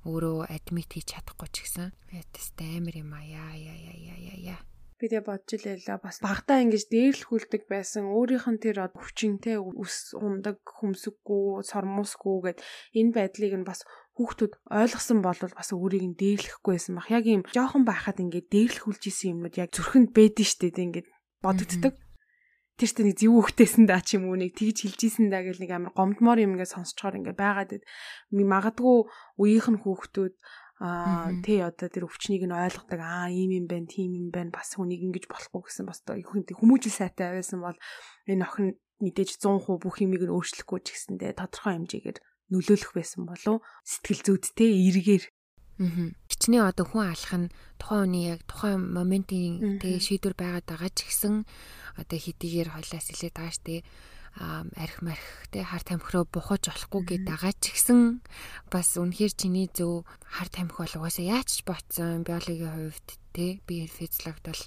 Өөрөө 0.08 0.50
адмит 0.50 0.96
хийж 0.96 1.14
чадахгүй 1.14 1.50
ч 1.54 1.56
гэсэн. 1.68 1.92
Ятастай 2.16 2.80
амар 2.80 2.96
юм 2.98 3.12
аа? 3.14 3.22
Яа 3.22 3.54
яа 3.54 3.78
яа 3.78 3.96
яа 4.18 4.38
яа 4.56 4.60
би 5.02 5.10
тэгээ 5.10 5.26
бодж 5.26 5.58
илээ 5.58 5.98
бас 5.98 6.22
багтаа 6.22 6.62
ингэж 6.62 6.86
дээрлэхүүлдэг 6.94 7.66
байсан. 7.66 8.06
Өөрийнх 8.06 8.46
нь 8.54 8.62
тэр 8.62 8.86
хүчинтэй 8.94 9.58
ус 9.58 10.14
ундаг 10.14 10.62
хөмсггүй 10.62 11.66
сормосгүй 11.66 12.38
гэд 12.46 12.58
энэ 12.94 13.14
байдлыг 13.18 13.54
нь 13.58 13.66
бас 13.66 13.82
хүүхдүүд 14.22 14.54
ойлгосон 14.70 15.20
бол 15.26 15.40
бас 15.42 15.70
өөрийг 15.74 16.06
нь 16.14 16.20
дээрлэхгүй 16.22 16.78
байсан 16.78 16.94
баг 17.02 17.10
яг 17.10 17.26
юм 17.26 17.42
жоохон 17.50 17.84
байхад 17.90 18.22
ингээд 18.22 18.54
дээрлэхүүлж 18.54 19.04
исэн 19.10 19.42
юмнууд 19.42 19.56
яг 19.58 19.74
зүрхэнд 19.74 20.14
бэдэн 20.14 20.46
штэ 20.46 20.70
ингээд 20.70 21.08
бодогддог. 21.42 21.98
Тэр 22.78 22.90
ч 22.90 22.94
нэг 23.02 23.18
зөв 23.18 23.34
хөхтэйсэн 23.42 23.86
даа 23.90 24.02
ч 24.06 24.22
юм 24.22 24.30
уу 24.30 24.38
нэг 24.38 24.54
тэгж 24.54 24.86
хэлжсэн 24.86 25.34
даа 25.34 25.42
гэл 25.42 25.62
нэг 25.62 25.72
амар 25.74 25.94
гомдмоор 25.98 26.40
юм 26.46 26.54
ингээд 26.56 26.74
сонсчоор 26.78 27.18
ингээд 27.18 27.38
байгаад 27.42 27.82
магадгүй 28.30 28.98
үеийнх 29.42 29.68
нь 29.74 29.82
хүүхдүүд 29.82 30.36
аа 30.82 31.30
тий 31.46 31.62
одоо 31.62 31.94
тэр 31.94 32.10
өвчнийг 32.10 32.42
нь 32.50 32.58
ойлгодог 32.58 33.02
аа 33.06 33.30
ийм 33.30 33.54
юм 33.54 33.66
байна 33.70 33.86
тийм 33.86 34.18
юм 34.18 34.30
байна 34.34 34.50
бас 34.50 34.74
хүнийг 34.74 35.06
ингэж 35.06 35.30
болохгүй 35.30 35.62
гэсэн 35.70 35.86
бас 35.86 36.02
хүмүүжил 36.02 36.90
сайтай 36.90 37.38
байсан 37.38 37.62
бол 37.62 37.78
энэ 38.26 38.42
охин 38.42 38.74
мэдээж 38.98 39.38
100% 39.38 39.78
бүх 39.78 40.02
юмыг 40.02 40.26
нь 40.26 40.34
өөрчлөхгүй 40.34 40.80
ч 40.82 40.98
гэсэндээ 40.98 41.38
тодорхой 41.38 41.78
хэмжээгээр 41.78 42.18
нөлөөлөх 42.52 42.92
байсан 42.94 43.26
болов 43.26 43.64
сэтгэл 43.88 44.22
зүйдтэй 44.28 44.72
эргээр. 44.92 45.24
Хичнээн 46.30 46.70
одоо 46.70 46.86
хүн 46.86 47.10
алах 47.10 47.34
нь 47.34 47.52
тухайн 47.82 48.06
үний 48.06 48.26
яг 48.30 48.46
тухайн 48.46 48.94
моментын 48.94 49.82
тэгээ 49.82 49.98
шийдвэр 49.98 50.36
байгаад 50.38 50.66
байгаа 50.70 50.92
ч 50.94 51.10
гэсэн 51.10 51.36
одоо 51.98 52.20
хэдийгээр 52.22 52.70
хойлоос 52.70 53.08
илээд 53.10 53.34
байгаа 53.34 53.56
штэ. 53.58 53.82
Арх 54.78 54.98
марх 55.02 55.26
те 55.50 55.66
хар 55.66 55.82
тамхироо 55.82 56.30
бухаж 56.30 56.70
болохгүй 56.70 57.02
гээд 57.04 57.24
байгаа 57.26 57.54
ч 57.58 57.74
гэсэн 57.74 58.22
бас 58.70 58.94
үнэхээр 58.96 59.34
чиний 59.34 59.68
зөв 59.74 60.06
хар 60.24 60.48
тамхи 60.54 60.78
бол 60.86 60.98
угаасаа 61.02 61.26
яаж 61.26 61.50
ч 61.50 61.60
ботсон 61.66 62.24
биологийн 62.24 62.94
хувьд 62.94 63.08
те 63.34 63.60
би 63.66 63.90
физиологт 63.90 64.46
бол 64.48 64.64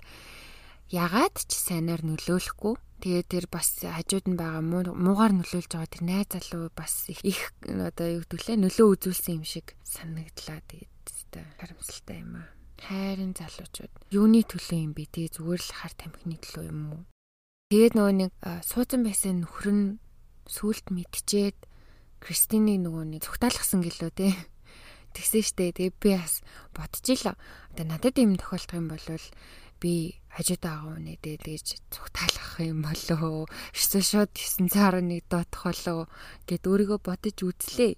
ягаад 0.90 1.37
ч 1.49 1.53
сайнаар 1.57 2.03
нөлөөлөхгүй 2.05 2.75
Тэгээд 3.05 3.29
тэр 3.29 3.47
бас 3.53 3.85
хажууд 3.85 4.33
нь 4.33 4.40
байгаа 4.40 4.64
муугаар 4.64 5.37
нөлөөлж 5.37 5.69
байгаа 5.69 5.93
тэр 5.93 6.05
найз 6.09 6.29
залуу 6.33 6.73
бас 6.73 7.12
их 7.12 7.53
одоо 7.61 8.17
юу 8.17 8.25
гэдгэлээ 8.25 8.57
нөлөө 8.64 8.87
үзүүлсэн 8.97 9.37
юм 9.37 9.45
шиг 9.45 9.77
санагдлаа. 9.85 10.64
Тэгээд 10.64 10.88
хэвээр 11.05 11.59
харамсалтай 11.61 12.19
юм 12.25 12.33
аа. 12.40 12.49
Хайрын 12.81 13.37
залуучууд 13.37 13.93
юуны 14.09 14.40
төлөө 14.49 14.81
юм 14.81 14.93
бэ? 14.97 15.05
Тэгээ 15.12 15.35
зүгээр 15.37 15.62
л 15.62 15.77
хар 15.77 15.93
тамхины 16.01 16.37
төлөө 16.40 16.64
юм 16.64 16.81
уу? 16.95 17.03
Тэгээд 17.69 17.93
нөгөө 17.93 18.14
нэг 18.25 18.31
сууцсан 18.64 19.01
байсан 19.05 19.45
нөхөр 19.45 19.69
нь 19.69 19.87
сүулт 20.49 20.87
мэдчихэд 20.88 21.59
Кристинийг 22.25 22.81
нөгөө 22.88 23.05
нэг 23.05 23.21
цугтаалгасан 23.29 23.85
гэлөө 23.85 24.11
те. 24.17 24.33
Тэгсэн 25.14 25.45
штэ. 25.45 25.77
Тэгээ 25.77 25.93
би 26.01 26.11
бас 26.17 26.40
бодчихлоо. 26.73 27.37
Одоо 27.77 27.85
надад 27.85 28.17
юм 28.17 28.40
тохиолдох 28.40 28.81
юм 28.81 28.88
бол 28.88 29.05
би 29.83 30.23
хажууд 30.35 30.63
байгаа 30.63 30.99
үнэ 30.99 31.15
дээж 31.23 31.67
цугтаалах 31.93 32.59
юм 32.63 32.83
болоо 32.83 33.47
эсвэл 33.75 34.05
шууд 34.05 34.33
9 34.35 34.71
цаар 34.71 34.99
нэг 35.03 35.27
доотох 35.31 35.71
болоо 35.71 36.01
гэд 36.49 36.63
өөрийгөө 36.67 37.01
бодож 37.03 37.39
үзлээ. 37.39 37.95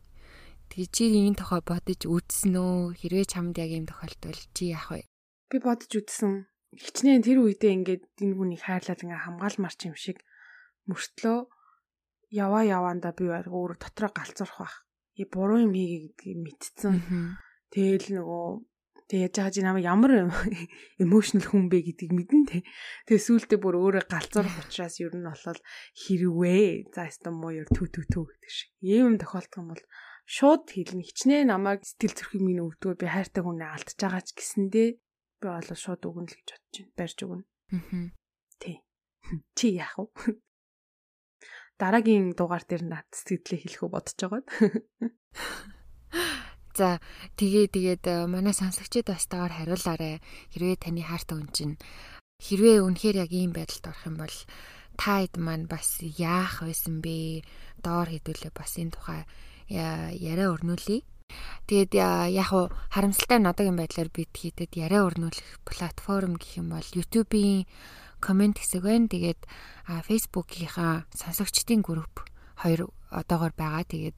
Тэгээ 0.71 0.89
чи 0.93 1.05
энэ 1.29 1.39
тохой 1.41 1.63
бодож 1.63 2.01
үзсэн 2.05 2.55
үү? 2.59 2.99
Хэрвээ 2.99 3.27
чамд 3.31 3.57
яг 3.57 3.71
ийм 3.71 3.87
тохиолдвол 3.87 4.41
чи 4.53 4.75
яах 4.75 4.91
вэ? 4.93 5.07
Би 5.51 5.57
бодож 5.63 5.93
үзсэн. 5.95 6.51
Хичнээн 6.77 7.23
тэр 7.25 7.41
үедээ 7.41 7.73
ингээд 7.73 8.05
энэ 8.21 8.37
хүнийг 8.37 8.63
хайрлаад 8.67 9.01
ингээ 9.01 9.25
хамгаалмарч 9.25 9.81
юм 9.89 9.97
шиг 9.97 10.21
мөртлөө 10.91 11.39
яваа 12.35 12.63
яваанда 12.67 13.15
би 13.17 13.31
өөр 13.31 13.79
дотроо 13.79 14.11
галзуурах 14.11 14.59
байх. 14.59 14.77
И 15.17 15.25
буруу 15.25 15.65
юм 15.65 15.73
хийгээ 15.73 16.03
гэдгийг 16.13 16.39
мэдсэн. 16.45 16.95
Тэгэл 17.73 18.09
нөгөө 18.21 18.47
тэг 19.07 19.19
яаж 19.23 19.35
байгаа 19.39 19.55
чи 19.55 19.63
намайг 19.63 19.87
ямар 19.87 20.13
эмошнл 20.99 21.47
хүн 21.47 21.71
бэ 21.71 21.79
гэдгийг 21.87 22.13
мэдэн 22.15 22.43
тэ. 22.51 22.67
Тэгээ 23.07 23.23
сүултээ 23.23 23.59
бүр 23.63 23.79
өөрөө 23.79 24.05
галзуурах 24.11 24.67
учраас 24.67 24.99
ер 24.99 25.15
нь 25.15 25.23
болол 25.23 25.61
хэрвээ 25.95 26.91
за 26.91 27.07
өстө 27.07 27.31
муу 27.31 27.55
ер 27.55 27.71
түү 27.71 27.87
түү 27.87 28.05
түү 28.11 28.25
гэдэг 28.27 28.51
шиг. 28.51 28.71
Ийм 28.83 29.15
юм 29.15 29.17
тохиолдох 29.23 29.59
юм 29.63 29.69
бол 29.71 29.85
шууд 30.27 30.65
хэлнэ. 30.75 31.07
Хичнээн 31.07 31.55
намайг 31.55 31.87
сэтгэл 31.87 32.19
зүрхийг 32.19 32.43
минь 32.43 32.65
өвдгөө 32.67 32.95
би 32.99 33.07
хайртай 33.07 33.43
хүнээ 33.47 33.71
алдчихж 33.71 34.01
байгаа 34.03 34.23
ч 34.27 34.31
гэсэндээ 34.35 34.89
би 34.99 35.47
бол 35.47 35.71
шууд 35.71 36.03
өгнө 36.03 36.27
л 36.27 36.35
гэж 36.35 36.49
бодож 36.51 36.75
байна. 36.75 36.95
Барьж 36.99 37.19
өгнө. 37.23 37.47
Аа. 37.47 38.11
Тий. 38.59 38.77
Чи 39.57 39.67
яах 39.79 39.95
вэ? 40.03 40.35
Дараагийн 41.79 42.35
дугаар 42.35 42.65
дээр 42.67 42.83
над 42.91 43.07
сэтгэлээ 43.15 43.61
хэлэх 43.63 43.83
үү 43.87 43.91
бодож 43.95 44.19
байгаад. 44.19 44.47
За 46.77 47.01
тэгээ 47.41 47.67
тэгээд 47.73 48.05
э, 48.05 48.29
манай 48.29 48.53
сонсогчид 48.53 49.09
бас 49.09 49.25
таар 49.25 49.49
хариулаарай. 49.49 50.21
Хэрвээ 50.53 50.77
таны 50.77 51.01
хайртай 51.01 51.37
хүн 51.41 51.51
чинь 51.57 51.75
хэрвээ 52.45 52.85
үнэхээр 52.85 53.17
яг 53.25 53.33
ийм 53.33 53.57
байдалд 53.57 53.89
орох 53.89 54.05
юм 54.05 54.17
бол 54.21 54.37
таад 55.01 55.33
маань 55.41 55.65
бас 55.65 56.05
яах 56.05 56.61
байсан 56.61 57.01
бэ? 57.01 57.41
Доор 57.81 58.13
хэдүүлээ 58.13 58.53
бас 58.53 58.77
энэ 58.77 58.93
тухай 58.93 59.25
яриа 59.73 60.53
өрнүүлье. 60.53 61.01
Тэгээд 61.67 61.93
яг 61.97 62.51
уу 62.53 62.69
харамсалтай 62.93 63.39
нь 63.41 63.51
одоогийн 63.51 63.81
байдлаар 63.81 64.11
бид 64.13 64.31
хийдэд 64.37 64.73
яриа 64.77 65.09
өрнүүлэх 65.09 65.65
платформ 65.65 66.37
гэх 66.37 66.61
юм 66.61 66.77
бол 66.77 66.89
YouTube-ийн 66.93 67.65
комент 68.21 68.61
хэсэг 68.61 68.85
байна. 68.85 69.09
Тэгээд 69.09 69.41
Facebook-ийнхаа 70.07 71.09
сонсогчдын 71.17 71.81
групп 71.83 72.23
хоёр 72.61 72.93
одоогор 73.11 73.53
байгаа. 73.57 73.85
Тэгээд 73.89 74.17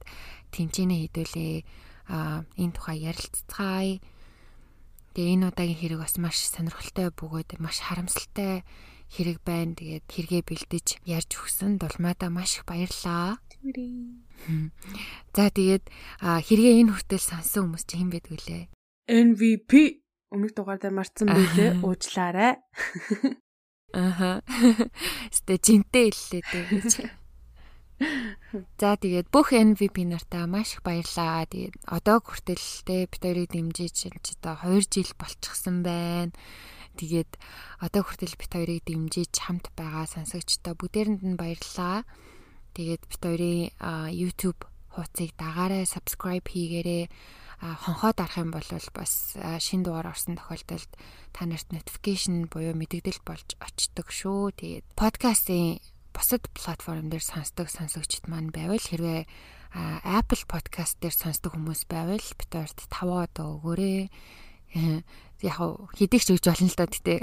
тэмцэнэ 0.53 0.95
хийдүүлээ. 1.07 1.57
Энэ 2.09 2.73
тухай 2.73 3.05
ярилцгаая. 3.05 4.01
Тэгээ 5.13 5.35
энэ 5.37 5.47
удаагийн 5.53 5.81
хэрэг 5.81 6.01
бас 6.01 6.17
маш 6.17 6.41
сонирхолтой 6.49 7.13
бөгөөд 7.13 7.61
маш 7.61 7.85
харамсалтай 7.85 8.65
хэрэг 9.13 9.45
байна. 9.45 9.77
Тэгээд 9.77 10.05
хэрэгэ 10.09 10.41
бэлдэж 10.49 10.87
ярьж 11.05 11.31
өгсөн 11.37 11.77
дулмаада 11.77 12.33
маш 12.33 12.61
их 12.61 12.65
баярлаа. 12.65 13.41
За 15.37 15.45
тэгээд 15.53 15.85
хэрэгээ 16.21 16.75
энэ 16.81 16.93
хүртэл 16.93 17.25
сансан 17.25 17.69
хүмүүс 17.69 17.85
чи 17.89 17.95
хэн 18.01 18.11
байдг 18.13 18.31
вүлээ? 18.33 18.63
MVP 19.09 19.73
өмнөх 20.33 20.53
дугаар 20.53 20.79
дээр 20.81 20.95
марцсан 20.95 21.29
байлээ. 21.29 21.81
Уучлаарай. 21.85 22.61
Аха. 23.93 24.45
Стэ 25.33 25.57
жинтэй 25.57 26.13
хэллээ 26.13 26.43
дээ 26.45 26.65
гэж. 26.69 26.93
За 28.79 28.95
тэгээд 28.95 29.29
бүх 29.35 29.51
MVP 29.51 30.07
нартаа 30.07 30.47
маш 30.47 30.79
их 30.79 30.83
баярлаа. 30.87 31.45
Тэгээд 31.51 31.83
одоо 31.85 32.23
хүртэл 32.23 32.65
те 32.87 33.11
бид 33.11 33.23
хоёрыг 33.23 33.51
дэмжиж 33.51 34.09
одоо 34.39 34.55
2 34.63 34.87
жил 34.87 35.11
болчихсон 35.19 35.83
байна. 35.83 36.33
Тэгээд 36.99 37.31
одоо 37.83 38.03
хүртэл 38.07 38.39
бит 38.39 38.53
хоёрыг 38.55 38.83
дэмжиж 38.87 39.35
хамт 39.39 39.71
байгаа 39.75 40.07
сонсогчдоо 40.07 40.75
бүгдээрэнд 40.79 41.23
нь 41.27 41.39
баярлалаа. 41.39 42.07
Тэгээд 42.79 43.03
бит 43.11 43.23
хоёрын 43.23 43.71
YouTube 44.15 44.63
хуудсыг 44.95 45.35
дагаарай, 45.39 45.87
subscribe 45.87 46.47
хийгээрэй. 46.47 47.11
Хонхоод 47.59 48.19
арах 48.23 48.39
юм 48.39 48.51
бол 48.55 48.67
бас 48.95 49.35
шин 49.59 49.83
дугаар 49.83 50.15
орсон 50.15 50.39
тохиолдолд 50.39 50.91
та 51.35 51.43
нарт 51.47 51.67
notification 51.75 52.47
буюу 52.47 52.75
мэдэгдэл 52.79 53.23
болж 53.27 53.59
очдог 53.59 54.11
шүү. 54.15 54.55
Тэгээд 54.55 54.87
подкастын 54.95 55.83
бусад 56.19 56.51
платформ 56.51 57.07
дээр 57.15 57.23
сонсдог 57.23 57.71
сонсогчд 57.71 58.27
маань 58.27 58.51
байвал 58.51 58.83
хэрвээ 58.83 59.31
Apple 60.03 60.43
podcast 60.51 60.99
дээр 60.99 61.15
сонсдог 61.15 61.55
хүмүүс 61.55 61.87
байвал 61.87 62.19
бит 62.19 62.51
хоёрт 62.51 62.79
5 62.91 63.23
одоо 63.23 63.63
өгөөрэй. 63.63 64.11
Яг 65.47 65.59
хэдийгч 65.95 66.35
өгж 66.35 66.45
болно 66.51 66.67
л 66.67 66.75
доо 66.75 66.91
гэтээ 66.91 67.19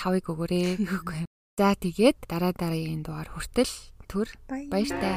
5-ыг 0.00 0.24
өгөөрэй. 0.32 0.80
За 1.60 1.76
тэгээд 1.76 2.24
дараа 2.24 2.56
дараагийн 2.56 3.04
дугаар 3.04 3.28
хүртэл 3.28 3.68
төр 4.08 4.32
баяртай. 4.48 5.12